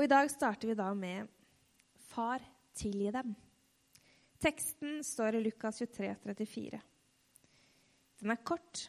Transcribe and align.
Og 0.00 0.06
i 0.06 0.08
dag 0.08 0.30
starter 0.32 0.70
vi 0.70 0.74
da 0.78 0.86
med 0.96 1.28
Far, 2.08 2.40
tilgi 2.72 3.10
dem. 3.12 3.34
Teksten 4.40 5.02
står 5.04 5.36
i 5.36 5.40
Lukas 5.44 5.76
23, 5.76 6.14
34. 6.22 6.78
Den 8.22 8.32
er 8.32 8.38
kort, 8.40 8.80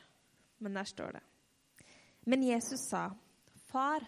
men 0.63 0.77
der 0.79 0.87
står 0.87 1.17
det. 1.17 1.21
Men 2.31 2.45
Jesus 2.47 2.85
sa, 2.87 3.09
Far, 3.67 4.05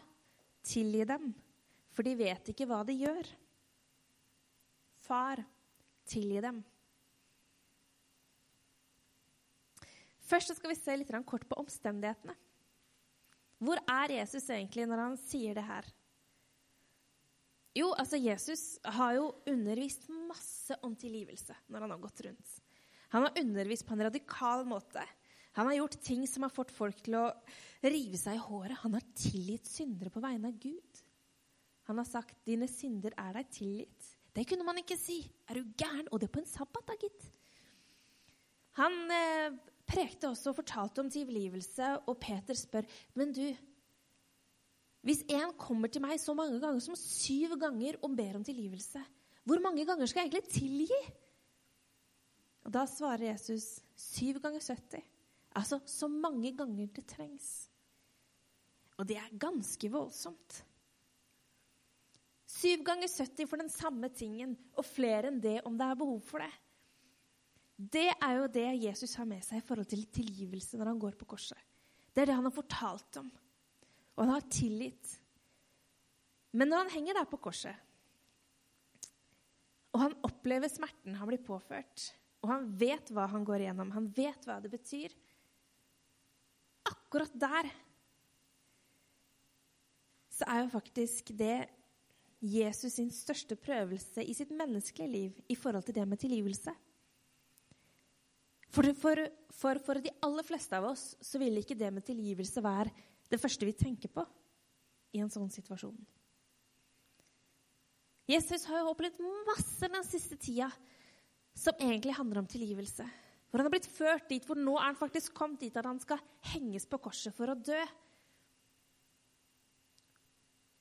tilgi 0.63 1.03
dem, 1.09 1.33
for 1.91 2.07
de 2.07 2.13
vet 2.21 2.52
ikke 2.54 2.70
hva 2.70 2.77
de 2.88 2.95
gjør. 2.95 3.31
Far, 5.04 5.41
tilgi 6.07 6.39
dem. 6.45 6.61
Først 10.23 10.55
skal 10.55 10.71
vi 10.71 10.79
se 10.79 10.95
litt 11.01 11.11
kort 11.27 11.43
på 11.51 11.59
omstendighetene. 11.65 12.38
Hvor 13.59 13.83
er 13.91 14.15
Jesus 14.21 14.47
egentlig 14.47 14.88
når 14.88 15.04
han 15.04 15.20
sier 15.20 15.59
det 15.59 15.67
her? 15.67 15.91
Jo, 17.73 17.89
altså 17.97 18.19
Jesus 18.21 18.77
har 18.86 19.15
jo 19.18 19.32
undervist 19.50 20.05
masse 20.29 20.77
om 20.86 20.93
tilgivelse 21.00 21.55
når 21.73 21.86
han 21.86 21.93
har 21.95 22.01
gått 22.04 22.21
rundt. 22.27 22.55
Han 23.14 23.25
har 23.25 23.39
undervist 23.41 23.86
på 23.87 23.95
en 23.95 24.05
radikal 24.07 24.65
måte. 24.65 25.01
Han 25.57 25.69
har 25.69 25.79
gjort 25.79 26.00
ting 26.01 26.25
som 26.29 26.45
har 26.45 26.54
fått 26.54 26.73
folk 26.73 27.01
til 27.05 27.17
å 27.19 27.28
rive 27.86 28.17
seg 28.17 28.37
i 28.37 28.41
håret. 28.45 28.79
Han 28.81 28.97
har 28.97 29.05
tilgitt 29.17 29.69
syndere 29.69 30.14
på 30.14 30.21
vegne 30.21 30.50
av 30.50 30.57
Gud. 30.61 31.01
Han 31.89 32.00
har 32.00 32.08
sagt 32.08 32.39
'dine 32.45 32.69
synder 32.69 33.14
er 33.17 33.33
deg 33.38 33.50
tilgitt'. 33.52 34.09
Det 34.33 34.47
kunne 34.50 34.66
man 34.66 34.80
ikke 34.81 34.97
si. 34.97 35.19
Er 35.50 35.59
du 35.59 35.73
gæren? 35.78 36.09
Og 36.11 36.19
det 36.22 36.31
på 36.31 36.42
en 36.42 36.50
sabbat, 36.50 36.88
da, 36.88 36.95
gitt. 36.97 37.28
Han 38.80 39.11
eh, 39.14 39.53
prekte 39.86 40.31
også 40.31 40.50
og 40.50 40.58
fortalte 40.64 41.03
om 41.03 41.09
tilgivelse, 41.11 41.92
og 42.08 42.17
Peter 42.17 42.58
spør, 42.58 42.88
'Men 43.14 43.33
du, 43.33 43.45
hvis 45.03 45.23
en 45.28 45.52
kommer 45.59 45.92
til 45.92 46.03
meg 46.03 46.16
så 46.22 46.36
mange 46.38 46.62
ganger 46.64 46.80
som 46.84 46.95
syv 46.95 47.58
ganger 47.59 48.00
og 48.02 48.16
ber 48.16 48.39
om 48.39 48.45
tilgivelse, 48.48 49.02
hvor 49.44 49.59
mange 49.59 49.84
ganger 49.86 50.08
skal 50.08 50.23
jeg 50.23 50.31
egentlig 50.31 50.54
tilgi?' 50.56 51.04
Og 52.64 52.72
Da 52.72 52.86
svarer 52.88 53.28
Jesus 53.28 53.82
syv 54.00 54.40
ganger 54.40 54.64
70. 54.64 55.04
Altså 55.56 55.82
så 55.86 56.08
mange 56.08 56.56
ganger 56.56 56.88
det 56.88 57.06
trengs. 57.06 57.70
Og 58.98 59.08
det 59.08 59.18
er 59.18 59.38
ganske 59.38 59.92
voldsomt. 59.92 60.64
Syv 62.48 62.84
ganger 62.86 63.10
70 63.10 63.50
for 63.50 63.60
den 63.60 63.70
samme 63.70 64.10
tingen, 64.10 64.56
og 64.78 64.86
flere 64.86 65.28
enn 65.28 65.42
det 65.42 65.60
om 65.66 65.78
det 65.78 65.88
er 65.88 66.00
behov 66.00 66.22
for 66.22 66.44
det. 66.44 66.52
Det 67.76 68.10
er 68.14 68.34
jo 68.38 68.48
det 68.48 68.84
Jesus 68.86 69.16
har 69.17 69.26
med 69.26 69.42
seg 69.44 69.60
i 69.60 69.66
forhold 69.66 69.90
til 69.90 70.06
tilgivelse 70.14 70.78
når 70.78 70.94
han 70.94 71.02
går 71.02 71.17
på 71.20 71.28
korset. 71.34 71.58
Det 72.14 72.22
er 72.22 72.30
det 72.30 72.36
han 72.38 72.45
har 72.45 72.54
fortalt 72.54 73.17
om, 73.17 73.32
og 74.16 74.25
han 74.25 74.33
har 74.36 74.50
tillit. 74.53 75.16
Men 76.53 76.69
når 76.69 76.83
han 76.83 76.94
henger 76.94 77.17
der 77.17 77.30
på 77.30 77.39
korset, 77.42 77.75
og 79.94 80.02
han 80.02 80.16
opplever 80.25 80.70
smerten 80.72 81.17
han 81.17 81.30
blir 81.30 81.42
påført, 81.45 82.09
og 82.44 82.50
han 82.52 82.67
vet 82.78 83.11
hva 83.14 83.28
han 83.31 83.45
går 83.47 83.64
igjennom, 83.64 83.94
han 83.95 84.09
vet 84.14 84.47
hva 84.47 84.59
det 84.61 84.73
betyr 84.73 85.14
Akkurat 86.83 87.31
der 87.39 87.70
så 90.33 90.48
er 90.50 90.64
jo 90.64 90.72
faktisk 90.73 91.30
det 91.38 91.70
Jesus 92.44 92.98
sin 92.98 93.11
største 93.14 93.55
prøvelse 93.55 94.23
i 94.25 94.33
sitt 94.36 94.52
menneskelige 94.52 95.11
liv 95.11 95.38
i 95.48 95.55
forhold 95.55 95.86
til 95.88 95.95
det 95.95 96.08
med 96.09 96.20
tilgivelse. 96.20 96.73
For, 98.73 98.89
for, 98.98 99.22
for, 99.53 99.80
for, 99.86 100.02
de 100.02 100.11
aller 100.25 100.44
fleste 100.44 100.75
av 100.75 100.89
oss 100.89 101.14
så 101.22 101.39
vil 101.39 101.61
ikke 101.61 101.77
det 101.77 101.92
med 101.94 102.03
tilgivelse 102.03 102.64
være 102.66 102.92
det 103.34 103.42
første 103.42 103.66
vi 103.66 103.76
tenker 103.78 104.12
på 104.14 104.23
i 105.14 105.22
en 105.23 105.31
sånn 105.34 105.50
situasjon. 105.53 105.98
Jesus 108.30 108.64
har 108.70 108.84
jo 108.84 108.94
opplevd 108.94 109.20
masse 109.50 109.89
den 109.92 110.06
siste 110.08 110.38
tida 110.39 110.70
som 111.54 111.76
egentlig 111.81 112.16
handler 112.17 112.42
om 112.42 112.50
tilgivelse. 112.50 113.06
Hvor 113.50 113.61
han 113.61 113.67
har 113.67 113.73
blitt 113.76 113.89
ført 113.89 114.30
dit 114.31 114.45
hvor 114.48 114.58
nå 114.58 114.77
er 114.80 114.88
han 114.88 114.98
faktisk 114.98 115.36
kommet 115.38 115.61
dit 115.61 115.76
at 115.77 115.86
han 115.86 115.99
skal 116.02 116.21
henges 116.54 116.88
på 116.89 117.02
korset 117.04 117.36
for 117.36 117.52
å 117.52 117.58
dø. 117.60 117.82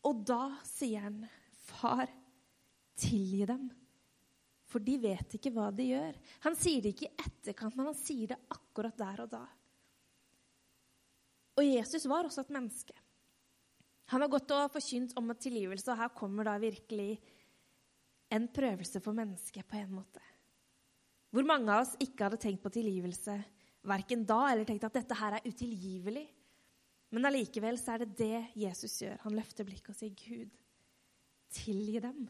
Og 0.08 0.22
da 0.26 0.56
sier 0.66 1.04
han, 1.04 1.20
'Far, 1.62 2.08
tilgi 2.98 3.44
dem', 3.46 3.70
for 4.66 4.80
de 4.80 4.96
vet 4.98 5.36
ikke 5.36 5.52
hva 5.54 5.70
de 5.70 5.90
gjør. 5.92 6.16
Han 6.46 6.56
sier 6.56 6.82
det 6.82 6.94
ikke 6.94 7.10
i 7.10 7.26
etterkant, 7.26 7.76
men 7.76 7.90
han 7.90 7.98
sier 7.98 8.32
det 8.32 8.40
akkurat 8.50 8.96
der 8.98 9.22
og 9.26 9.30
da. 9.30 9.44
Og 11.62 11.68
Jesus 11.68 12.08
var 12.10 12.26
også 12.26 12.42
et 12.42 12.52
menneske. 12.56 12.94
Han 14.10 14.24
har 14.24 14.30
gått 14.32 14.50
og 14.50 14.72
forkynt 14.74 15.14
om 15.20 15.30
tilgivelse, 15.38 15.86
og 15.92 16.00
her 16.00 16.10
kommer 16.16 16.48
da 16.48 16.56
virkelig 16.58 17.14
en 18.34 18.48
prøvelse 18.50 19.00
for 19.04 19.14
mennesket 19.14 19.68
på 19.68 19.78
en 19.78 19.94
måte. 19.94 20.22
Hvor 21.32 21.46
mange 21.46 21.70
av 21.70 21.84
oss 21.84 21.94
ikke 22.02 22.26
hadde 22.26 22.40
tenkt 22.42 22.64
på 22.64 22.72
tilgivelse 22.74 23.38
verken 23.88 24.26
da 24.26 24.40
eller 24.50 24.66
tenkt 24.66 24.84
at 24.86 24.98
dette 24.98 25.16
her 25.18 25.38
er 25.38 25.46
utilgivelig. 25.46 26.26
Men 27.12 27.28
allikevel 27.28 27.78
så 27.80 27.94
er 27.94 28.04
det 28.04 28.18
det 28.18 28.42
Jesus 28.58 28.98
gjør. 29.02 29.18
Han 29.24 29.36
løfter 29.36 29.66
blikket 29.68 29.92
og 29.92 29.98
sier, 29.98 30.14
'Gud, 30.16 30.52
tilgi 31.52 32.00
dem'. 32.00 32.28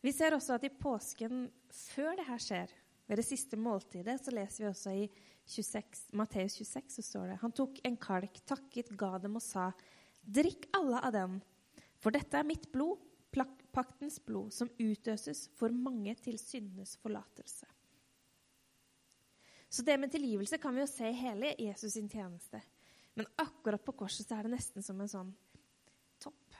Vi 0.00 0.12
ser 0.14 0.32
også 0.34 0.54
at 0.54 0.64
i 0.64 0.70
påsken, 0.70 1.48
før 1.68 2.14
det 2.16 2.26
her 2.28 2.38
skjer, 2.40 2.70
ved 3.08 3.16
det 3.16 3.24
siste 3.24 3.56
måltidet, 3.56 4.18
så 4.20 4.32
leser 4.34 4.64
vi 4.64 4.68
også 4.68 4.92
i 4.92 5.06
26, 5.48 6.10
Matteus 6.20 6.58
26, 6.60 6.90
så 6.98 7.04
står 7.06 7.30
det 7.30 7.38
Han 7.40 7.54
tok 7.56 7.80
en 7.88 7.96
kalk, 7.96 8.42
takket, 8.44 8.92
ga 9.00 9.16
dem 9.22 9.38
og 9.40 9.42
sa, 9.42 9.70
'Drikk 10.22 10.68
alle 10.76 11.00
av 11.00 11.12
den', 11.12 11.40
for 11.98 12.12
dette 12.12 12.36
er 12.36 12.44
mitt 12.44 12.68
blod, 12.72 13.00
paktens 13.72 14.18
blod, 14.24 14.52
som 14.52 14.70
utøses 14.78 15.48
for 15.56 15.72
mange 15.72 16.14
til 16.20 16.38
syndenes 16.38 16.96
forlatelse. 17.00 17.66
Så 19.68 19.84
det 19.84 19.98
med 20.00 20.10
tilgivelse 20.10 20.58
kan 20.58 20.74
vi 20.74 20.80
jo 20.80 20.88
se 20.88 21.08
i 21.08 21.16
hele 21.16 21.54
Jesus 21.58 21.92
sin 21.92 22.08
tjeneste. 22.08 22.60
Men 23.14 23.26
akkurat 23.36 23.84
på 23.84 23.92
korset 23.92 24.26
så 24.26 24.38
er 24.38 24.46
det 24.46 24.54
nesten 24.56 24.84
som 24.84 25.00
en 25.00 25.10
sånn 25.10 25.32
topp. 26.22 26.56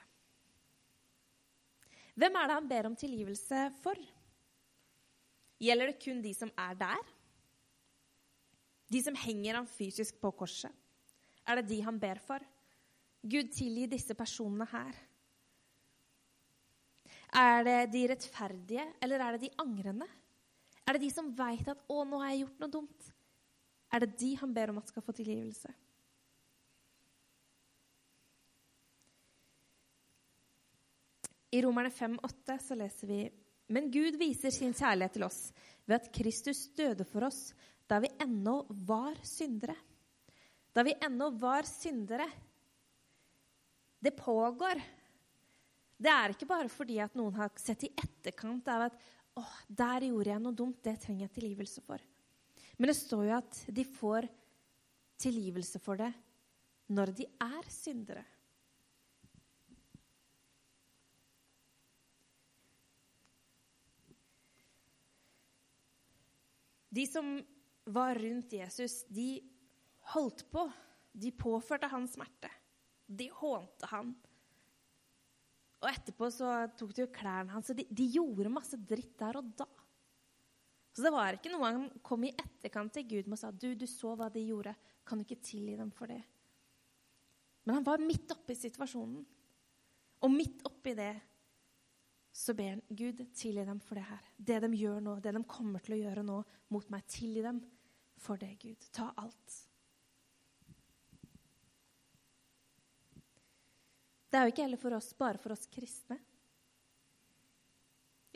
Hvem 2.19 2.37
er 2.37 2.49
det 2.49 2.57
han 2.59 2.69
ber 2.69 2.89
om 2.91 2.97
tilgivelse 2.99 3.63
for? 3.83 4.01
Gjelder 5.59 5.91
det 5.91 5.99
kun 6.03 6.21
de 6.23 6.33
som 6.37 6.51
er 6.55 6.77
der? 6.79 7.09
De 8.89 9.01
som 9.05 9.17
henger 9.19 9.59
ham 9.59 9.67
fysisk 9.67 10.21
på 10.23 10.31
korset? 10.39 10.73
Er 11.49 11.59
det 11.59 11.69
de 11.71 11.81
han 11.83 11.99
ber 12.01 12.21
for? 12.23 12.45
Gud, 13.23 13.51
tilgi 13.53 13.89
disse 13.91 14.15
personene 14.15 14.69
her. 14.71 14.95
Er 17.35 17.65
det 17.67 17.79
de 17.93 18.07
rettferdige, 18.09 18.87
eller 19.03 19.21
er 19.21 19.37
det 19.37 19.49
de 19.49 19.57
angrende? 19.61 20.07
Er 20.87 20.97
det 20.97 21.03
de 21.03 21.11
som 21.13 21.35
veit 21.37 21.69
at 21.69 21.83
'Å, 21.89 22.05
nå 22.05 22.21
har 22.23 22.31
jeg 22.31 22.47
gjort 22.47 22.61
noe 22.61 22.71
dumt'? 22.71 23.11
Er 23.93 24.01
det 24.01 24.19
de 24.21 24.35
han 24.37 24.55
ber 24.55 24.71
om 24.71 24.79
at 24.79 24.89
skal 24.89 25.03
få 25.03 25.13
tilgivelse? 25.13 25.69
I 31.53 31.63
Romerne 31.65 31.91
5,8 31.91 32.59
så 32.61 32.77
leser 32.77 33.09
vi 33.09 33.21
Men 33.69 33.91
Gud 33.93 34.17
viser 34.21 34.53
sin 34.55 34.75
kjærlighet 34.77 35.19
til 35.19 35.27
oss 35.27 35.41
ved 35.89 35.99
at 35.99 36.13
Kristus 36.15 36.67
døde 36.77 37.05
for 37.09 37.29
oss 37.29 37.51
da 37.89 38.01
vi 38.05 38.11
ennå 38.21 38.63
var 38.89 39.17
syndere. 39.25 39.77
Da 40.73 40.85
vi 40.85 40.95
ennå 41.05 41.31
var 41.41 41.69
syndere. 41.69 42.29
Det 43.99 44.15
pågår 44.17 44.81
det 45.99 46.11
er 46.13 46.31
ikke 46.33 46.47
bare 46.47 46.71
fordi 46.71 47.01
at 47.03 47.17
noen 47.19 47.35
har 47.41 47.51
sett 47.59 47.89
i 47.89 47.95
etterkant 47.99 48.69
av 48.71 48.87
at 48.87 48.99
å, 49.39 49.43
der 49.67 50.07
gjorde 50.07 50.31
jeg 50.31 50.43
noe 50.45 50.55
dumt, 50.55 50.79
det 50.83 50.95
trenger 51.03 51.27
jeg 51.27 51.35
tilgivelse 51.35 51.83
for. 51.83 52.03
Men 52.79 52.91
det 52.91 52.99
står 52.99 53.25
jo 53.27 53.35
at 53.35 53.59
de 53.75 53.85
får 53.87 54.29
tilgivelse 55.19 55.81
for 55.83 55.99
det 55.99 56.13
når 56.95 57.13
de 57.19 57.27
er 57.43 57.71
syndere. 57.73 58.23
De 66.99 67.05
som 67.07 67.37
var 67.95 68.19
rundt 68.19 68.53
Jesus, 68.59 69.05
de 69.09 69.39
holdt 70.15 70.49
på. 70.51 70.65
De 71.13 71.31
påførte 71.31 71.91
han 71.91 72.09
smerte. 72.11 72.51
De 73.07 73.29
hånte 73.33 73.89
han. 73.93 74.11
Og 75.79 75.87
etterpå 75.93 76.29
så 76.35 76.51
tok 76.79 76.95
de 76.95 77.05
jo 77.05 77.11
klærne 77.15 77.55
hans. 77.55 77.71
De, 77.71 77.87
de, 77.87 78.09
gjorde 78.17 78.51
masse 78.51 78.79
dritt 78.83 79.15
der 79.21 79.39
og 79.39 79.53
da. 79.61 79.69
Så 80.91 81.05
det 81.05 81.15
var 81.15 81.37
ikke 81.37 81.53
noe 81.53 81.71
han 81.71 81.87
kom 82.03 82.27
i 82.27 82.35
etterkant 82.35 82.97
til 82.97 83.07
Gud 83.07 83.29
med 83.29 83.39
og 83.39 83.43
sa 83.45 83.53
du, 83.55 83.71
du 83.79 83.87
så 83.87 84.17
hva 84.19 84.27
de 84.35 84.43
gjorde. 84.43 84.75
Kan 85.07 85.21
du 85.21 85.27
ikke 85.27 85.45
tilgi 85.47 85.79
dem 85.79 85.93
for 85.95 86.11
det? 86.11 86.21
Men 87.63 87.79
han 87.79 87.87
var 87.87 88.03
midt 88.03 88.35
oppe 88.35 88.57
i 88.57 88.59
situasjonen. 88.59 89.23
Og 90.27 90.35
midt 90.35 90.65
oppi 90.67 90.97
det 90.99 91.13
så 92.39 92.55
ber 92.55 92.69
han 92.71 92.83
Gud, 92.89 93.19
tilgi 93.35 93.65
dem 93.67 93.81
for 93.83 93.99
det 93.99 94.05
her. 94.07 94.27
Det 94.37 94.61
de 94.63 94.69
gjør 94.79 95.01
nå, 95.03 95.17
det 95.19 95.33
de 95.35 95.41
kommer 95.51 95.83
til 95.83 95.97
å 95.97 95.99
gjøre 96.05 96.23
nå 96.23 96.37
mot 96.71 96.91
meg. 96.95 97.07
Tilgi 97.11 97.43
dem 97.43 97.57
for 98.23 98.39
det, 98.39 98.53
Gud. 98.63 98.85
Ta 98.95 99.09
alt. 99.19 99.57
Det 104.29 104.39
er 104.39 104.47
jo 104.47 104.53
ikke 104.53 104.67
heller 104.69 104.79
for 104.79 104.95
oss, 104.95 105.09
bare 105.19 105.41
for 105.43 105.57
oss 105.57 105.67
kristne. 105.73 106.21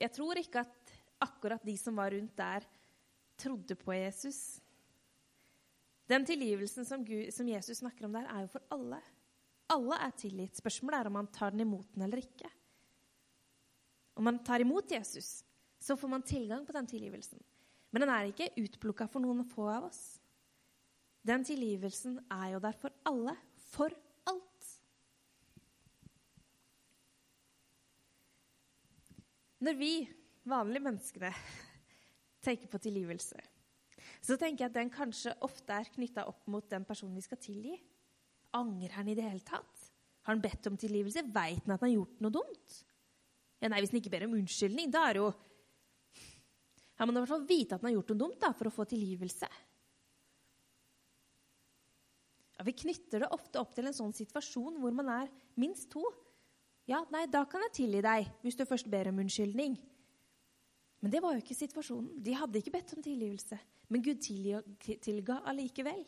Jeg 0.03 0.11
tror 0.17 0.41
ikke 0.41 0.65
at 0.65 0.91
akkurat 1.23 1.63
de 1.63 1.77
som 1.79 2.01
var 2.01 2.11
rundt 2.11 2.35
der, 2.41 2.67
trodde 3.39 3.77
på 3.79 3.95
Jesus. 3.95 4.41
Den 6.11 6.27
tilgivelsen 6.27 6.89
som, 6.89 7.05
Gud, 7.07 7.31
som 7.31 7.47
Jesus 7.47 7.79
snakker 7.85 8.09
om 8.09 8.19
der, 8.19 8.27
er 8.27 8.49
jo 8.49 8.51
for 8.57 8.67
alle. 8.75 8.99
Alle 9.71 10.01
er 10.09 10.19
tilgitt. 10.19 10.59
Spørsmålet 10.59 10.99
er 10.99 11.13
om 11.13 11.17
man 11.21 11.31
tar 11.31 11.55
den 11.55 11.63
imot 11.69 11.95
den 11.95 12.09
eller 12.09 12.25
ikke. 12.25 12.51
Om 14.14 14.29
man 14.29 14.41
tar 14.44 14.61
imot 14.61 14.91
Jesus, 14.91 15.44
så 15.81 15.97
får 15.97 16.09
man 16.09 16.23
tilgang 16.23 16.67
på 16.67 16.75
den 16.76 16.87
tilgivelsen. 16.87 17.41
Men 17.93 18.05
den 18.05 18.12
er 18.12 18.29
ikke 18.29 18.53
utplukka 18.61 19.09
for 19.11 19.25
noen 19.25 19.44
få 19.49 19.67
av 19.73 19.88
oss. 19.88 20.03
Den 21.23 21.44
tilgivelsen 21.47 22.19
er 22.32 22.55
jo 22.55 22.62
der 22.62 22.76
for 22.79 22.94
alle. 23.09 23.35
For 23.73 23.94
alt. 24.29 24.69
Når 29.62 29.79
vi 29.79 29.93
vanlige 30.50 30.82
menneskene 30.88 31.31
tenker 32.47 32.69
på 32.69 32.81
tilgivelse, 32.82 33.38
så 34.23 34.37
tenker 34.38 34.65
jeg 34.65 34.73
at 34.73 34.79
den 34.79 34.91
kanskje 34.93 35.35
ofte 35.47 35.76
er 35.76 35.91
knytta 35.94 36.26
opp 36.31 36.47
mot 36.50 36.67
den 36.70 36.85
personen 36.87 37.17
vi 37.19 37.25
skal 37.25 37.41
tilgi. 37.43 37.76
Angrer 38.58 38.97
han 38.99 39.08
i 39.08 39.17
det 39.19 39.25
hele 39.25 39.44
tatt? 39.47 39.87
Har 40.23 40.35
han 40.35 40.43
bedt 40.43 40.67
om 40.70 40.79
tilgivelse? 40.79 41.25
Veit 41.35 41.62
han 41.65 41.75
at 41.75 41.82
han 41.82 41.88
har 41.88 41.97
gjort 41.97 42.20
noe 42.23 42.35
dumt? 42.35 42.75
Ja, 43.62 43.70
nei, 43.70 43.79
Hvis 43.82 43.93
han 43.94 44.00
ikke 44.03 44.11
ber 44.11 44.26
om 44.26 44.38
unnskyldning, 44.41 44.91
da 44.91 45.06
er 45.06 45.17
det 45.17 45.23
jo 45.23 45.32
Ja, 46.99 47.06
må 47.06 47.14
i 47.14 47.20
hvert 47.20 47.31
fall 47.31 47.47
vite 47.47 47.76
at 47.76 47.82
han 47.82 47.91
har 47.91 47.97
gjort 47.97 48.11
noe 48.12 48.23
dumt 48.25 48.41
da, 48.43 48.50
for 48.55 48.69
å 48.69 48.75
få 48.75 48.87
tilgivelse. 48.91 49.49
Ja, 52.59 52.67
Vi 52.67 52.75
knytter 52.82 53.25
det 53.25 53.31
ofte 53.35 53.62
opp 53.62 53.73
til 53.75 53.88
en 53.88 53.97
sånn 53.97 54.14
situasjon 54.14 54.76
hvor 54.82 54.94
man 54.94 55.09
er 55.14 55.32
minst 55.59 55.88
to. 55.94 56.03
Ja, 56.91 57.00
nei, 57.14 57.25
da 57.31 57.44
kan 57.47 57.62
jeg 57.67 57.75
tilgi 57.79 58.03
deg, 58.05 58.29
hvis 58.43 58.59
du 58.59 58.67
først 58.67 58.91
ber 58.91 59.11
om 59.11 59.23
unnskyldning. 59.23 59.79
Men 61.03 61.11
det 61.11 61.23
var 61.23 61.35
jo 61.35 61.43
ikke 61.43 61.58
situasjonen. 61.58 62.20
De 62.23 62.35
hadde 62.38 62.61
ikke 62.61 62.75
bedt 62.75 62.94
om 62.94 63.03
tilgivelse. 63.03 63.58
Men 63.91 64.05
Gud 64.06 64.23
tilga 64.23 65.41
allikevel. 65.50 66.05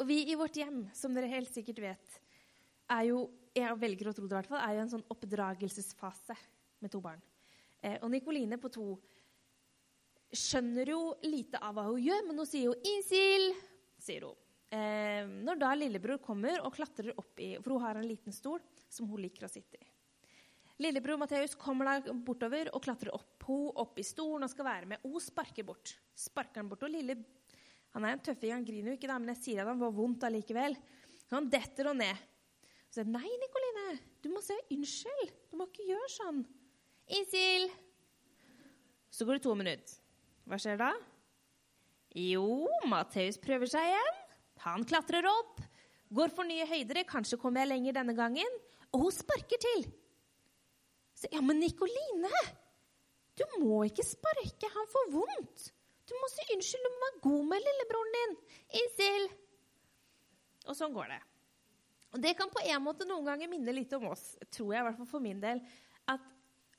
Og 0.00 0.08
vi 0.08 0.22
i 0.24 0.36
vårt 0.38 0.56
hjem, 0.56 0.86
som 0.96 1.12
dere 1.14 1.30
helt 1.30 1.52
sikkert 1.52 1.82
vet, 1.84 2.16
er 2.90 3.04
jo 3.10 3.26
jeg 3.54 3.78
velger 3.80 4.08
å 4.08 4.14
tro 4.16 4.26
det 4.26 4.34
i 4.34 4.38
hvert 4.40 4.50
fall, 4.50 4.62
er 4.64 4.76
jo 4.76 4.84
en 4.84 4.92
sånn 4.94 5.08
oppdragelsesfase 5.12 6.36
med 6.82 6.92
to 6.92 7.00
barn. 7.04 7.20
Eh, 7.82 7.98
og 8.00 8.10
Nikoline 8.12 8.58
på 8.60 8.70
to 8.72 8.86
skjønner 10.32 10.88
jo 10.94 11.00
lite 11.26 11.60
av 11.60 11.76
hva 11.76 11.88
hun 11.90 12.00
gjør, 12.00 12.22
men 12.28 12.38
hun 12.40 12.48
sier 12.48 12.70
jo 12.70 12.76
'Insil', 12.78 13.52
sier 14.00 14.28
hun. 14.28 14.38
Eh, 14.72 15.26
når 15.44 15.58
da 15.60 15.74
lillebror 15.76 16.22
kommer 16.24 16.62
og 16.64 16.72
klatrer 16.72 17.12
opp 17.20 17.36
i 17.44 17.58
For 17.60 17.74
hun 17.74 17.82
har 17.82 17.98
en 18.00 18.08
liten 18.08 18.32
stol 18.32 18.62
som 18.88 19.04
hun 19.06 19.20
liker 19.20 19.44
å 19.44 19.50
sitte 19.52 19.76
i. 19.76 19.88
Lillebror 20.80 21.18
Matheus 21.20 21.54
kommer 21.54 21.84
da 21.84 22.14
bortover 22.14 22.70
og 22.72 22.80
klatrer 22.82 23.12
opp 23.12 23.44
hun 23.44 23.68
opp 23.76 23.98
i 23.98 24.06
stolen 24.06 24.46
og 24.46 24.50
skal 24.50 24.64
være 24.64 24.88
med. 24.88 25.04
Hun 25.04 25.20
sparker 25.20 25.66
bort. 25.66 25.92
Sparker 26.16 26.62
han 26.62 26.70
bort, 26.70 26.82
og 26.82 26.90
lille, 26.90 27.24
Han 27.92 28.06
er 28.06 28.14
en 28.14 28.20
tøffing, 28.24 28.52
han 28.54 28.64
griner 28.64 28.88
jo 28.88 28.96
ikke, 28.96 29.08
da, 29.10 29.18
men 29.18 29.34
jeg 29.34 29.42
sier 29.42 29.60
at 29.60 29.68
han 29.68 29.78
var 29.78 29.90
vondt 29.92 30.24
allikevel. 30.24 30.78
Så 31.28 31.34
han 31.36 31.50
detter 31.52 31.90
og 31.90 31.98
ned. 31.98 32.16
Så 32.92 33.00
sier, 33.00 33.08
Nei, 33.08 33.24
Nikoline, 33.40 33.94
du 34.20 34.28
må 34.34 34.42
si 34.44 34.52
unnskyld. 34.74 35.30
Du 35.48 35.56
må 35.56 35.64
ikke 35.70 35.86
gjøre 35.88 36.08
sånn. 36.12 36.42
Isil! 37.08 37.70
Så 39.08 39.24
går 39.24 39.38
det 39.38 39.44
to 39.46 39.54
minutter. 39.56 39.94
Hva 40.44 40.58
skjer 40.60 40.76
da? 40.76 40.90
Jo, 42.20 42.68
Matheus 42.92 43.40
prøver 43.40 43.70
seg 43.72 43.88
igjen. 43.88 44.20
Han 44.66 44.84
klatrer 44.84 45.24
opp, 45.24 45.64
går 46.12 46.36
for 46.36 46.44
nye 46.44 46.68
høyder. 46.68 47.00
Kanskje 47.08 47.40
kommer 47.40 47.64
jeg 47.64 47.72
lenger 47.72 47.96
denne 47.96 48.16
gangen. 48.18 48.60
Og 48.92 49.06
hun 49.06 49.16
sparker 49.16 49.64
til. 49.64 49.88
Så, 51.16 51.32
ja, 51.32 51.40
men 51.40 51.64
Nikoline, 51.64 52.44
du 53.40 53.46
må 53.64 53.86
ikke 53.88 54.04
sparke. 54.04 54.68
Han 54.76 54.92
får 54.92 55.12
vondt. 55.16 55.68
Du 56.04 56.12
må 56.20 56.28
si 56.28 56.44
unnskyld. 56.58 56.84
Du 56.84 56.92
må 56.92 57.08
være 57.08 57.24
god 57.24 57.52
med 57.54 57.68
lillebroren 57.70 58.16
din. 58.20 58.40
Isil. 58.84 59.28
Og 60.68 60.76
sånn 60.76 60.92
går 60.92 61.14
det. 61.16 61.22
Og 62.12 62.20
Det 62.20 62.34
kan 62.36 62.50
på 62.52 62.60
en 62.60 62.84
måte 62.84 63.06
noen 63.08 63.24
ganger 63.30 63.48
minne 63.48 63.72
litt 63.72 63.92
om 63.96 64.10
oss, 64.10 64.34
tror 64.52 64.74
jeg, 64.74 64.82
i 64.82 64.86
hvert 64.88 64.98
fall 65.00 65.10
for 65.14 65.24
min 65.24 65.40
del. 65.40 65.62
at 66.12 66.20